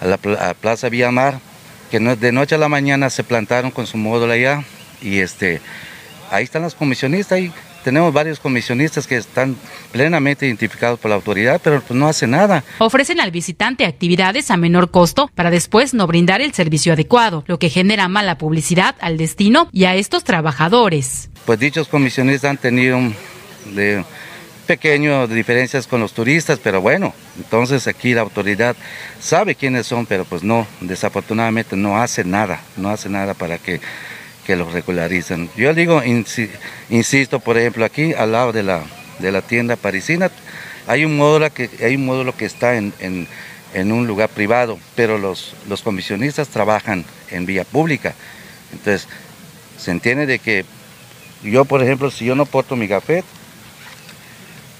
a 0.00 0.04
la 0.06 0.14
a 0.14 0.54
Plaza 0.54 0.88
Villamar, 0.88 1.40
que 1.90 1.98
no, 1.98 2.14
de 2.14 2.30
noche 2.30 2.54
a 2.54 2.58
la 2.58 2.68
mañana 2.68 3.10
se 3.10 3.24
plantaron 3.24 3.72
con 3.72 3.88
su 3.88 3.96
módulo 3.96 4.32
allá 4.32 4.62
y 5.02 5.18
este, 5.18 5.60
ahí 6.30 6.44
están 6.44 6.62
los 6.62 6.76
comisionistas, 6.76 7.32
ahí 7.32 7.52
tenemos 7.84 8.12
varios 8.12 8.40
comisionistas 8.40 9.06
que 9.06 9.16
están 9.16 9.56
plenamente 9.92 10.46
identificados 10.46 10.98
por 10.98 11.08
la 11.10 11.16
autoridad, 11.16 11.60
pero 11.62 11.80
pues 11.80 11.98
no 11.98 12.08
hacen 12.08 12.30
nada. 12.30 12.64
Ofrecen 12.78 13.20
al 13.20 13.30
visitante 13.30 13.84
actividades 13.86 14.50
a 14.50 14.56
menor 14.56 14.90
costo 14.90 15.30
para 15.34 15.50
después 15.50 15.94
no 15.94 16.06
brindar 16.06 16.40
el 16.40 16.52
servicio 16.52 16.92
adecuado, 16.92 17.44
lo 17.46 17.58
que 17.58 17.70
genera 17.70 18.08
mala 18.08 18.38
publicidad 18.38 18.94
al 19.00 19.16
destino 19.16 19.68
y 19.72 19.84
a 19.84 19.94
estos 19.94 20.24
trabajadores. 20.24 21.30
Pues 21.46 21.58
dichos 21.58 21.88
comisionistas 21.88 22.50
han 22.50 22.58
tenido 22.58 23.00
de 23.74 24.04
diferencias 25.34 25.88
con 25.88 26.00
los 26.00 26.12
turistas, 26.12 26.60
pero 26.62 26.80
bueno, 26.80 27.12
entonces 27.36 27.88
aquí 27.88 28.14
la 28.14 28.20
autoridad 28.20 28.76
sabe 29.18 29.56
quiénes 29.56 29.86
son, 29.86 30.06
pero 30.06 30.24
pues 30.24 30.44
no, 30.44 30.64
desafortunadamente 30.80 31.76
no 31.76 32.00
hace 32.00 32.22
nada, 32.22 32.60
no 32.76 32.88
hace 32.88 33.08
nada 33.08 33.34
para 33.34 33.58
que 33.58 33.80
que 34.50 34.56
los 34.56 34.72
regularizan. 34.72 35.48
Yo 35.56 35.72
digo, 35.74 36.02
insisto, 36.02 37.38
por 37.38 37.56
ejemplo, 37.56 37.84
aquí 37.84 38.14
al 38.14 38.32
lado 38.32 38.50
de 38.50 38.64
la, 38.64 38.82
de 39.20 39.30
la 39.30 39.42
tienda 39.42 39.76
parisina, 39.76 40.28
hay 40.88 41.04
un 41.04 41.16
módulo 41.16 41.54
que, 41.54 41.70
hay 41.80 41.94
un 41.94 42.04
módulo 42.04 42.36
que 42.36 42.46
está 42.46 42.74
en, 42.74 42.92
en, 42.98 43.92
un 43.92 44.08
lugar 44.08 44.28
privado, 44.28 44.76
pero 44.96 45.18
los, 45.18 45.54
los 45.68 45.82
comisionistas 45.82 46.48
trabajan 46.48 47.04
en 47.30 47.46
vía 47.46 47.62
pública. 47.62 48.16
Entonces, 48.72 49.06
se 49.78 49.92
entiende 49.92 50.26
de 50.26 50.40
que 50.40 50.64
yo, 51.44 51.64
por 51.64 51.80
ejemplo, 51.80 52.10
si 52.10 52.24
yo 52.24 52.34
no 52.34 52.44
porto 52.44 52.74
mi 52.74 52.88
gafet, 52.88 53.24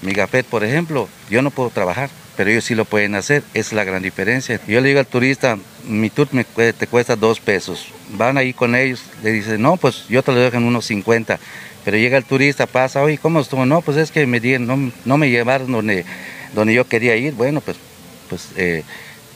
mi 0.01 0.11
gafet, 0.11 0.45
por 0.45 0.65
ejemplo, 0.65 1.07
yo 1.29 1.41
no 1.41 1.49
puedo 1.49 1.69
trabajar 1.69 2.09
pero 2.35 2.49
ellos 2.49 2.63
sí 2.63 2.75
lo 2.75 2.85
pueden 2.85 3.13
hacer, 3.15 3.43
es 3.53 3.71
la 3.71 3.83
gran 3.83 4.01
diferencia. 4.01 4.59
Yo 4.67 4.81
le 4.81 4.87
digo 4.87 4.99
al 4.99 5.05
turista, 5.05 5.57
mi 5.85 6.09
tour 6.09 6.27
me, 6.31 6.43
te 6.43 6.87
cuesta 6.87 7.15
dos 7.15 7.39
pesos, 7.39 7.87
van 8.11 8.37
ahí 8.37 8.53
con 8.53 8.75
ellos, 8.75 9.03
le 9.23 9.31
dicen, 9.31 9.61
no, 9.61 9.77
pues 9.77 10.07
yo 10.07 10.23
te 10.23 10.31
lo 10.31 10.39
dejo 10.39 10.57
en 10.57 10.63
unos 10.63 10.85
50, 10.85 11.39
pero 11.83 11.97
llega 11.97 12.17
el 12.17 12.25
turista, 12.25 12.65
pasa, 12.67 13.01
oye, 13.01 13.17
¿cómo 13.17 13.39
estuvo? 13.39 13.65
No, 13.65 13.81
pues 13.81 13.97
es 13.97 14.11
que 14.11 14.25
me 14.27 14.39
no, 14.59 14.91
no 15.05 15.17
me 15.17 15.29
llevaron 15.29 15.71
donde, 15.71 16.05
donde 16.53 16.73
yo 16.73 16.87
quería 16.87 17.15
ir, 17.15 17.33
bueno, 17.33 17.61
pues, 17.61 17.77
pues, 18.29 18.49
eh, 18.55 18.83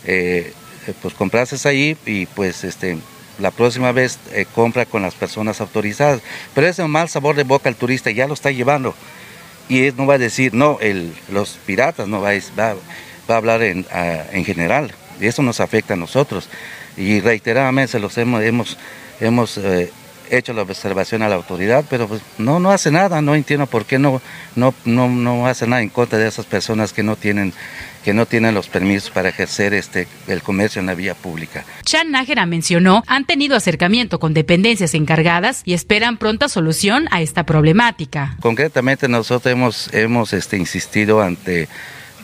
eh, 0.06 0.54
pues 1.02 1.14
comprases 1.14 1.66
ahí 1.66 1.98
y 2.06 2.28
pues 2.28 2.64
este 2.64 2.98
la 3.40 3.52
próxima 3.52 3.92
vez 3.92 4.20
eh, 4.32 4.46
compra 4.54 4.86
con 4.86 5.02
las 5.02 5.14
personas 5.14 5.60
autorizadas. 5.62 6.22
Pero 6.54 6.68
ese 6.68 6.86
mal 6.88 7.10
sabor 7.10 7.36
de 7.36 7.44
boca 7.44 7.70
al 7.70 7.76
turista 7.76 8.12
ya 8.12 8.28
lo 8.28 8.34
está 8.34 8.52
llevando. 8.52 8.96
Y 9.68 9.86
él 9.88 9.96
no 9.98 10.06
va 10.06 10.14
a 10.14 10.20
decir, 10.20 10.54
no, 10.54 10.78
el, 10.80 11.14
los 11.30 11.58
piratas, 11.66 12.08
no 12.08 12.22
va, 12.22 12.32
va, 12.58 12.76
va 13.30 13.36
a 13.36 13.38
hablar 13.38 13.64
en, 13.64 13.86
en, 14.32 14.46
general, 14.46 14.94
y 15.20 15.28
eso 15.28 15.42
nos 15.42 15.60
afecta 15.60 15.94
a 15.94 15.98
nosotros. 15.98 16.50
Y 16.98 17.20
reiteradamente 17.20 17.94
se 17.94 18.00
los 18.00 18.18
hemos, 18.18 18.42
hemos, 18.44 18.78
hemos 19.20 19.58
eh, 19.58 19.92
hecho 20.30 20.54
la 20.54 20.64
observación 20.64 21.22
a 21.22 21.30
la 21.30 21.36
autoridad, 21.36 21.86
pero 21.90 22.08
pues 22.08 22.22
no, 22.38 22.60
no 22.60 22.72
hace 22.72 22.92
nada, 22.92 23.22
no 23.22 23.36
entiendo 23.36 23.68
por 23.68 23.86
qué 23.86 24.00
no, 24.00 24.22
no, 24.56 24.74
no, 24.86 25.10
no 25.10 25.48
hace 25.48 25.68
nada 25.68 25.82
en 25.82 25.90
contra 25.90 26.20
de 26.20 26.28
esas 26.28 26.46
personas 26.46 26.94
que 26.94 27.04
no 27.04 27.16
tienen 27.16 27.54
que 28.04 28.14
no 28.14 28.28
tienen 28.28 28.54
los 28.54 28.68
permisos 28.68 29.10
para 29.10 29.30
ejercer 29.30 29.74
este 29.74 30.08
el 30.28 30.44
comercio 30.44 30.80
en 30.80 30.86
la 30.86 30.94
vía 30.94 31.16
pública. 31.16 31.66
Chan 31.84 32.12
Nájera 32.12 32.46
mencionó 32.46 33.04
han 33.08 33.26
tenido 33.26 33.56
acercamiento 33.56 34.20
con 34.20 34.36
dependencias 34.36 34.94
encargadas 34.94 35.64
y 35.66 35.74
esperan 35.74 36.18
pronta 36.18 36.48
solución 36.48 37.08
a 37.10 37.22
esta 37.22 37.48
problemática. 37.48 38.38
Concretamente 38.42 39.08
nosotros 39.08 39.52
hemos 39.52 39.94
hemos 39.94 40.34
este 40.34 40.58
insistido 40.58 41.22
ante 41.22 41.68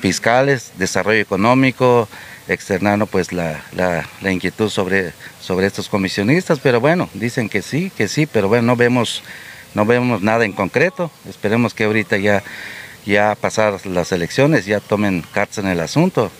fiscales, 0.01 0.71
desarrollo 0.77 1.19
económico, 1.19 2.07
externando 2.47 3.05
pues 3.05 3.31
la, 3.31 3.63
la, 3.73 4.31
inquietud 4.31 4.69
sobre, 4.69 5.13
sobre 5.39 5.67
estos 5.67 5.89
comisionistas, 5.89 6.59
pero 6.59 6.79
bueno, 6.79 7.09
dicen 7.13 7.49
que 7.49 7.61
sí, 7.61 7.91
que 7.95 8.07
sí, 8.07 8.25
pero 8.25 8.47
bueno, 8.47 8.67
no 8.67 8.75
vemos, 8.75 9.23
no 9.73 9.85
vemos 9.85 10.21
nada 10.21 10.45
en 10.45 10.53
concreto. 10.53 11.11
Esperemos 11.27 11.73
que 11.73 11.85
ahorita 11.85 12.17
ya 12.17 12.43
ya 13.05 13.35
pasar 13.39 13.85
las 13.85 14.11
elecciones, 14.11 14.65
ya 14.65 14.79
tomen 14.79 15.23
cartas 15.33 15.59
en 15.59 15.67
el 15.67 15.79
asunto. 15.79 16.31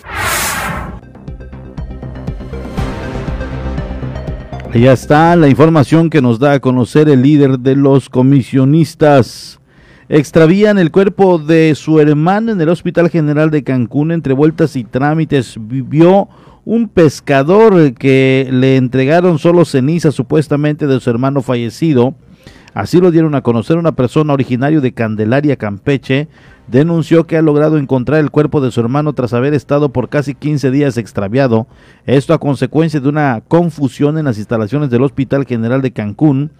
Ya 4.74 4.92
está 4.92 5.36
la 5.36 5.48
información 5.48 6.08
que 6.08 6.22
nos 6.22 6.38
da 6.38 6.54
a 6.54 6.60
conocer 6.60 7.08
el 7.08 7.22
líder 7.22 7.58
de 7.58 7.76
los 7.76 8.08
comisionistas. 8.08 9.60
Extravían 10.08 10.78
el 10.78 10.90
cuerpo 10.90 11.38
de 11.38 11.74
su 11.74 12.00
hermano 12.00 12.52
en 12.52 12.60
el 12.60 12.68
Hospital 12.68 13.08
General 13.08 13.50
de 13.50 13.62
Cancún. 13.62 14.10
Entre 14.10 14.34
vueltas 14.34 14.76
y 14.76 14.84
trámites 14.84 15.56
vivió 15.58 16.28
un 16.64 16.88
pescador 16.88 17.94
que 17.94 18.48
le 18.50 18.76
entregaron 18.76 19.38
solo 19.38 19.64
cenizas 19.64 20.14
supuestamente 20.14 20.86
de 20.86 21.00
su 21.00 21.08
hermano 21.08 21.40
fallecido. 21.40 22.14
Así 22.74 23.00
lo 23.00 23.10
dieron 23.10 23.34
a 23.34 23.42
conocer 23.42 23.76
una 23.76 23.92
persona 23.92 24.32
originario 24.32 24.80
de 24.80 24.92
Candelaria, 24.92 25.56
Campeche, 25.56 26.28
denunció 26.68 27.26
que 27.26 27.36
ha 27.36 27.42
logrado 27.42 27.76
encontrar 27.76 28.20
el 28.20 28.30
cuerpo 28.30 28.60
de 28.60 28.70
su 28.70 28.80
hermano 28.80 29.12
tras 29.12 29.34
haber 29.34 29.52
estado 29.52 29.90
por 29.90 30.08
casi 30.08 30.34
15 30.34 30.70
días 30.70 30.96
extraviado, 30.96 31.66
esto 32.06 32.32
a 32.32 32.38
consecuencia 32.38 32.98
de 33.00 33.08
una 33.08 33.42
confusión 33.46 34.16
en 34.16 34.24
las 34.24 34.38
instalaciones 34.38 34.88
del 34.88 35.02
Hospital 35.02 35.44
General 35.44 35.82
de 35.82 35.92
Cancún. 35.92 36.50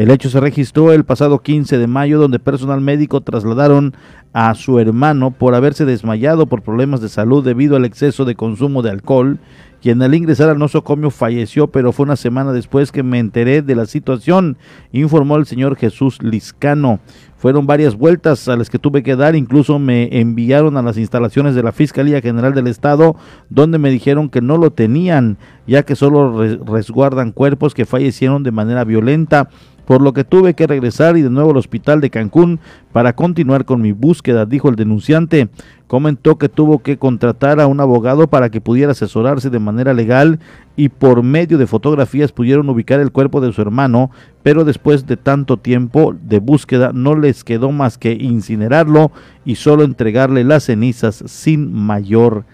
El 0.00 0.10
hecho 0.10 0.30
se 0.30 0.40
registró 0.40 0.94
el 0.94 1.04
pasado 1.04 1.40
15 1.40 1.76
de 1.76 1.86
mayo 1.86 2.18
donde 2.18 2.38
personal 2.38 2.80
médico 2.80 3.20
trasladaron 3.20 3.94
a 4.32 4.54
su 4.54 4.78
hermano 4.78 5.32
por 5.32 5.54
haberse 5.54 5.84
desmayado 5.84 6.46
por 6.46 6.62
problemas 6.62 7.00
de 7.00 7.08
salud 7.08 7.44
debido 7.44 7.76
al 7.76 7.84
exceso 7.84 8.24
de 8.24 8.36
consumo 8.36 8.82
de 8.82 8.90
alcohol, 8.90 9.38
quien 9.82 10.02
al 10.02 10.14
ingresar 10.14 10.50
al 10.50 10.58
nosocomio 10.58 11.10
falleció, 11.10 11.68
pero 11.68 11.92
fue 11.92 12.04
una 12.04 12.16
semana 12.16 12.52
después 12.52 12.92
que 12.92 13.02
me 13.02 13.18
enteré 13.18 13.62
de 13.62 13.74
la 13.74 13.86
situación, 13.86 14.56
informó 14.92 15.36
el 15.36 15.46
señor 15.46 15.76
Jesús 15.76 16.22
Liscano. 16.22 17.00
Fueron 17.38 17.66
varias 17.66 17.96
vueltas 17.96 18.46
a 18.48 18.56
las 18.56 18.68
que 18.68 18.78
tuve 18.78 19.02
que 19.02 19.16
dar, 19.16 19.34
incluso 19.34 19.78
me 19.78 20.20
enviaron 20.20 20.76
a 20.76 20.82
las 20.82 20.98
instalaciones 20.98 21.54
de 21.54 21.62
la 21.62 21.72
Fiscalía 21.72 22.20
General 22.20 22.52
del 22.52 22.66
Estado, 22.66 23.16
donde 23.48 23.78
me 23.78 23.90
dijeron 23.90 24.28
que 24.28 24.42
no 24.42 24.58
lo 24.58 24.70
tenían, 24.70 25.38
ya 25.66 25.82
que 25.82 25.96
solo 25.96 26.36
resguardan 26.66 27.32
cuerpos 27.32 27.72
que 27.72 27.86
fallecieron 27.86 28.42
de 28.42 28.52
manera 28.52 28.84
violenta 28.84 29.48
por 29.90 30.02
lo 30.02 30.12
que 30.12 30.22
tuve 30.22 30.54
que 30.54 30.68
regresar 30.68 31.16
y 31.16 31.22
de 31.22 31.30
nuevo 31.30 31.50
al 31.50 31.56
hospital 31.56 32.00
de 32.00 32.10
Cancún 32.10 32.60
para 32.92 33.16
continuar 33.16 33.64
con 33.64 33.82
mi 33.82 33.90
dijo 34.22 34.68
el 34.68 34.76
denunciante. 34.76 35.48
Comentó 35.86 36.38
que 36.38 36.48
tuvo 36.48 36.80
que 36.80 36.98
contratar 36.98 37.60
a 37.60 37.66
un 37.66 37.80
abogado 37.80 38.28
para 38.28 38.50
que 38.50 38.60
pudiera 38.60 38.92
asesorarse 38.92 39.50
de 39.50 39.58
manera 39.58 39.92
legal 39.92 40.38
y 40.76 40.88
por 40.88 41.22
medio 41.22 41.58
de 41.58 41.66
fotografías 41.66 42.32
pudieron 42.32 42.68
ubicar 42.68 43.00
el 43.00 43.10
cuerpo 43.10 43.40
de 43.40 43.52
su 43.52 43.60
hermano, 43.60 44.10
pero 44.42 44.64
después 44.64 45.06
de 45.06 45.16
tanto 45.16 45.56
tiempo 45.56 46.14
de 46.14 46.38
búsqueda 46.38 46.92
no 46.94 47.16
les 47.16 47.44
quedó 47.44 47.72
más 47.72 47.98
que 47.98 48.12
incinerarlo 48.12 49.10
y 49.44 49.56
solo 49.56 49.84
entregarle 49.84 50.44
las 50.44 50.64
cenizas 50.64 51.22
sin 51.26 51.72
mayor 51.72 52.44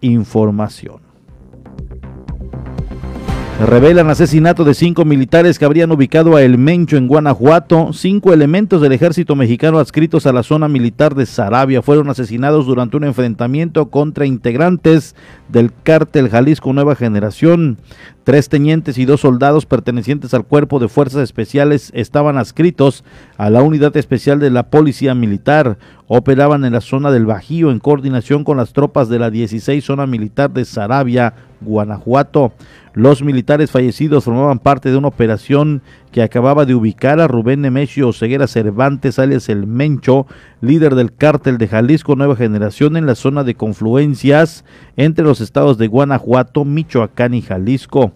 información. 0.00 1.05
Revelan 3.58 4.10
asesinato 4.10 4.64
de 4.64 4.74
cinco 4.74 5.06
militares 5.06 5.58
que 5.58 5.64
habrían 5.64 5.90
ubicado 5.90 6.36
a 6.36 6.42
El 6.42 6.58
Mencho 6.58 6.98
en 6.98 7.08
Guanajuato. 7.08 7.94
Cinco 7.94 8.34
elementos 8.34 8.82
del 8.82 8.92
ejército 8.92 9.34
mexicano 9.34 9.78
adscritos 9.78 10.26
a 10.26 10.32
la 10.34 10.42
zona 10.42 10.68
militar 10.68 11.14
de 11.14 11.24
Sarabia 11.24 11.80
fueron 11.80 12.10
asesinados 12.10 12.66
durante 12.66 12.98
un 12.98 13.04
enfrentamiento 13.04 13.88
contra 13.88 14.26
integrantes 14.26 15.16
del 15.48 15.72
cártel 15.82 16.28
Jalisco 16.28 16.74
Nueva 16.74 16.96
Generación. 16.96 17.78
Tres 18.26 18.48
tenientes 18.48 18.98
y 18.98 19.04
dos 19.04 19.20
soldados 19.20 19.66
pertenecientes 19.66 20.34
al 20.34 20.42
cuerpo 20.42 20.80
de 20.80 20.88
fuerzas 20.88 21.22
especiales 21.22 21.92
estaban 21.94 22.38
adscritos 22.38 23.04
a 23.36 23.50
la 23.50 23.62
unidad 23.62 23.96
especial 23.96 24.40
de 24.40 24.50
la 24.50 24.64
policía 24.64 25.14
militar. 25.14 25.78
Operaban 26.08 26.64
en 26.64 26.72
la 26.72 26.80
zona 26.80 27.12
del 27.12 27.24
Bajío 27.24 27.70
en 27.70 27.78
coordinación 27.78 28.42
con 28.42 28.56
las 28.56 28.72
tropas 28.72 29.08
de 29.08 29.20
la 29.20 29.30
16 29.30 29.84
zona 29.84 30.08
militar 30.08 30.50
de 30.50 30.64
Sarabia, 30.64 31.34
Guanajuato. 31.60 32.52
Los 32.94 33.22
militares 33.22 33.70
fallecidos 33.70 34.24
formaban 34.24 34.58
parte 34.58 34.90
de 34.90 34.96
una 34.96 35.06
operación 35.06 35.82
que 36.16 36.22
acababa 36.22 36.64
de 36.64 36.74
ubicar 36.74 37.20
a 37.20 37.28
Rubén 37.28 37.60
Nemesio 37.60 38.10
Ceguera 38.10 38.46
Cervantes, 38.46 39.18
alias 39.18 39.50
El 39.50 39.66
Mencho, 39.66 40.26
líder 40.62 40.94
del 40.94 41.12
cártel 41.14 41.58
de 41.58 41.68
Jalisco 41.68 42.16
Nueva 42.16 42.36
Generación 42.36 42.96
en 42.96 43.04
la 43.04 43.14
zona 43.14 43.44
de 43.44 43.54
confluencias 43.54 44.64
entre 44.96 45.26
los 45.26 45.42
estados 45.42 45.76
de 45.76 45.88
Guanajuato, 45.88 46.64
Michoacán 46.64 47.34
y 47.34 47.42
Jalisco. 47.42 48.12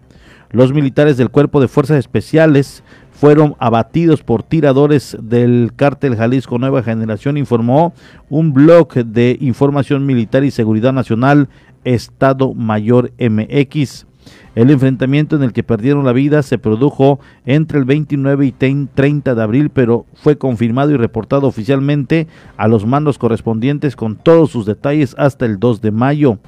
Los 0.51 0.73
militares 0.73 1.19
del 1.19 1.29
Cuerpo 1.29 1.61
de 1.61 1.69
Fuerzas 1.69 1.99
Especiales 1.99 2.83
fueron 3.13 3.55
abatidos 3.59 4.23
por 4.23 4.45
tiradores 4.45 5.19
del 5.21 5.73
cártel 5.77 6.17
Jalisco 6.17 6.59
Nueva 6.59 6.83
Generación, 6.83 7.37
informó 7.37 7.93
un 8.31 8.55
blog 8.55 8.95
de 8.95 9.37
información 9.43 10.07
militar 10.07 10.43
y 10.43 10.51
seguridad 10.51 10.95
nacional 10.95 11.51
Estado 11.85 12.55
Mayor 12.55 13.13
MX. 13.19 14.07
El 14.57 14.71
enfrentamiento 14.71 15.37
en 15.37 15.45
el 15.45 15.53
que 15.53 15.63
perdieron 15.63 16.05
la 16.05 16.13
vida 16.13 16.43
se 16.43 16.59
produjo 16.59 17.21
entre 17.47 17.79
el 17.79 17.85
29 17.85 18.47
y 18.47 18.53
30 18.53 19.35
de 19.35 19.43
abril, 19.43 19.71
pero 19.71 20.07
fue 20.15 20.39
confirmado 20.39 20.91
y 20.91 20.97
reportado 20.97 21.47
oficialmente 21.47 22.27
a 22.57 22.67
los 22.67 22.85
mandos 22.85 23.17
correspondientes 23.17 23.95
con 23.95 24.17
todos 24.17 24.51
sus 24.51 24.67
detalles 24.67 25.15
hasta 25.19 25.47
el 25.47 25.61
2 25.61 25.81
de 25.81 25.91
mayo. 25.93 26.39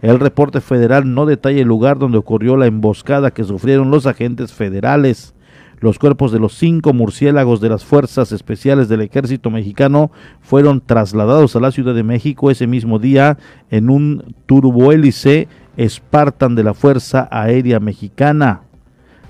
El 0.00 0.18
reporte 0.18 0.62
federal 0.62 1.12
no 1.12 1.26
detalla 1.26 1.60
el 1.60 1.68
lugar 1.68 1.98
donde 1.98 2.16
ocurrió 2.16 2.56
la 2.56 2.66
emboscada 2.66 3.30
que 3.30 3.44
sufrieron 3.44 3.90
los 3.90 4.06
agentes 4.06 4.54
federales. 4.54 5.34
Los 5.80 5.98
cuerpos 5.98 6.30
de 6.32 6.38
los 6.38 6.54
cinco 6.54 6.92
murciélagos 6.92 7.60
de 7.60 7.70
las 7.70 7.84
Fuerzas 7.84 8.32
Especiales 8.32 8.88
del 8.88 9.00
Ejército 9.00 9.50
Mexicano 9.50 10.10
fueron 10.40 10.82
trasladados 10.84 11.56
a 11.56 11.60
la 11.60 11.72
Ciudad 11.72 11.94
de 11.94 12.02
México 12.02 12.50
ese 12.50 12.66
mismo 12.66 12.98
día 12.98 13.38
en 13.70 13.88
un 13.88 14.34
turbohélice 14.46 15.48
Spartan 15.88 16.54
de 16.54 16.64
la 16.64 16.74
Fuerza 16.74 17.28
Aérea 17.30 17.80
Mexicana. 17.80 18.62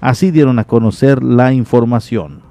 Así 0.01 0.31
dieron 0.31 0.59
a 0.59 0.65
conocer 0.65 1.23
la 1.23 1.53
información. 1.53 2.51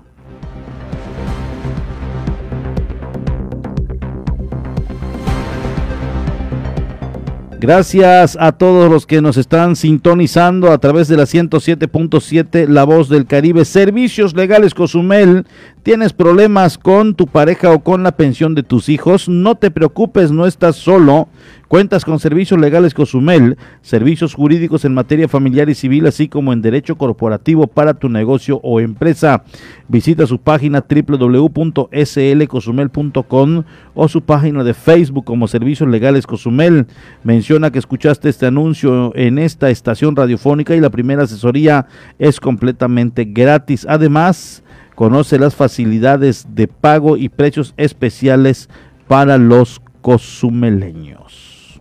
Gracias 7.62 8.38
a 8.39 8.54
todos 8.54 8.89
los 8.89 9.06
que 9.06 9.22
nos 9.22 9.36
están 9.36 9.76
sintonizando 9.76 10.72
a 10.72 10.78
través 10.78 11.10
de 11.10 11.18
la 11.18 11.24
107.7 11.24 12.70
La 12.70 12.86
Voz 12.86 13.10
del 13.10 13.26
Caribe. 13.26 13.66
Servicios 13.66 14.34
Legales 14.34 14.74
Cozumel. 14.74 15.45
¿Tienes 15.82 16.12
problemas 16.12 16.78
con 16.78 17.16
tu 17.16 17.26
pareja 17.26 17.72
o 17.72 17.80
con 17.80 18.04
la 18.04 18.12
pensión 18.12 18.54
de 18.54 18.64
tus 18.64 18.90
hijos? 18.90 19.30
No 19.30 19.56
te 19.56 19.72
preocupes, 19.72 20.30
no 20.30 20.46
estás 20.46 20.76
solo. 20.76 21.30
Cuentas 21.70 22.04
con 22.04 22.20
servicios 22.20 22.60
legales 22.60 22.94
Cozumel, 22.94 23.58
servicios 23.82 24.34
jurídicos 24.34 24.84
en 24.84 24.94
materia 24.94 25.30
familiar 25.30 25.70
y 25.70 25.76
civil, 25.76 26.06
así 26.06 26.28
como 26.28 26.52
en 26.52 26.62
derecho 26.62 26.98
corporativo 26.98 27.68
para 27.68 27.94
tu 27.94 28.10
negocio 28.10 28.60
o 28.62 28.82
empresa. 28.82 29.46
Visita 29.88 30.28
su 30.28 30.42
página 30.42 30.84
www.slcozumel.com 30.84 33.64
o 33.96 34.08
su 34.10 34.22
página 34.22 34.66
de 34.66 34.74
Facebook 34.74 35.24
como 35.24 35.48
Servicios 35.48 35.88
Legales 35.88 36.28
Cozumel. 36.28 36.88
Menciona 37.24 37.72
que 37.72 37.80
escuchaste 37.80 38.28
este 38.28 38.48
anuncio 38.48 39.14
en 39.16 39.40
esta 39.40 39.70
estación 39.70 40.18
radiofónica 40.18 40.76
y 40.76 40.82
la 40.82 40.90
primera 40.90 41.24
asesoría 41.24 41.88
es 42.18 42.42
completamente 42.42 43.24
gratis. 43.24 43.86
Además, 43.88 44.62
conoce 45.00 45.39
las 45.39 45.56
facilidades 45.56 46.45
de 46.56 46.68
pago 46.68 47.16
y 47.16 47.30
precios 47.30 47.74
especiales 47.78 48.68
para 49.08 49.38
los 49.38 49.82
cozumeleños. 50.02 51.80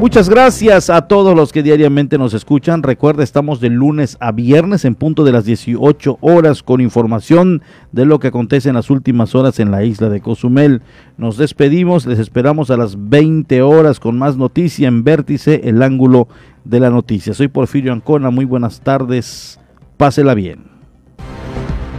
Muchas 0.00 0.28
gracias 0.28 0.90
a 0.90 1.02
todos 1.02 1.36
los 1.36 1.52
que 1.52 1.62
diariamente 1.62 2.18
nos 2.18 2.34
escuchan. 2.34 2.82
Recuerda, 2.82 3.22
estamos 3.22 3.60
de 3.60 3.70
lunes 3.70 4.16
a 4.18 4.32
viernes 4.32 4.84
en 4.84 4.96
punto 4.96 5.22
de 5.22 5.30
las 5.30 5.44
18 5.44 6.18
horas 6.20 6.64
con 6.64 6.80
información 6.80 7.62
de 7.92 8.04
lo 8.04 8.18
que 8.18 8.26
acontece 8.26 8.68
en 8.68 8.74
las 8.74 8.90
últimas 8.90 9.36
horas 9.36 9.60
en 9.60 9.70
la 9.70 9.84
isla 9.84 10.08
de 10.08 10.20
Cozumel. 10.20 10.82
Nos 11.18 11.36
despedimos, 11.36 12.04
les 12.04 12.18
esperamos 12.18 12.72
a 12.72 12.76
las 12.76 13.08
20 13.08 13.62
horas 13.62 14.00
con 14.00 14.18
más 14.18 14.36
noticia 14.36 14.88
en 14.88 15.04
Vértice, 15.04 15.60
el 15.62 15.80
ángulo 15.84 16.26
de 16.64 16.80
la 16.80 16.90
noticia. 16.90 17.32
Soy 17.32 17.46
Porfirio 17.46 17.92
Ancona, 17.92 18.30
muy 18.30 18.44
buenas 18.44 18.80
tardes, 18.80 19.60
pásela 20.02 20.34
bien. 20.34 20.64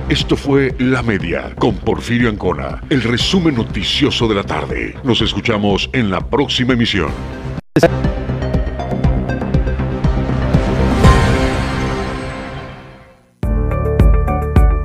Esto 0.09 0.35
fue 0.35 0.75
La 0.77 1.01
Media 1.01 1.55
con 1.55 1.77
Porfirio 1.77 2.27
Ancona, 2.27 2.83
el 2.89 3.01
resumen 3.01 3.55
noticioso 3.55 4.27
de 4.27 4.35
la 4.35 4.43
tarde. 4.43 4.93
Nos 5.05 5.21
escuchamos 5.21 5.89
en 5.93 6.11
la 6.11 6.19
próxima 6.19 6.73
emisión. 6.73 7.11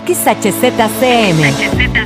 XHZCM. 0.00 1.98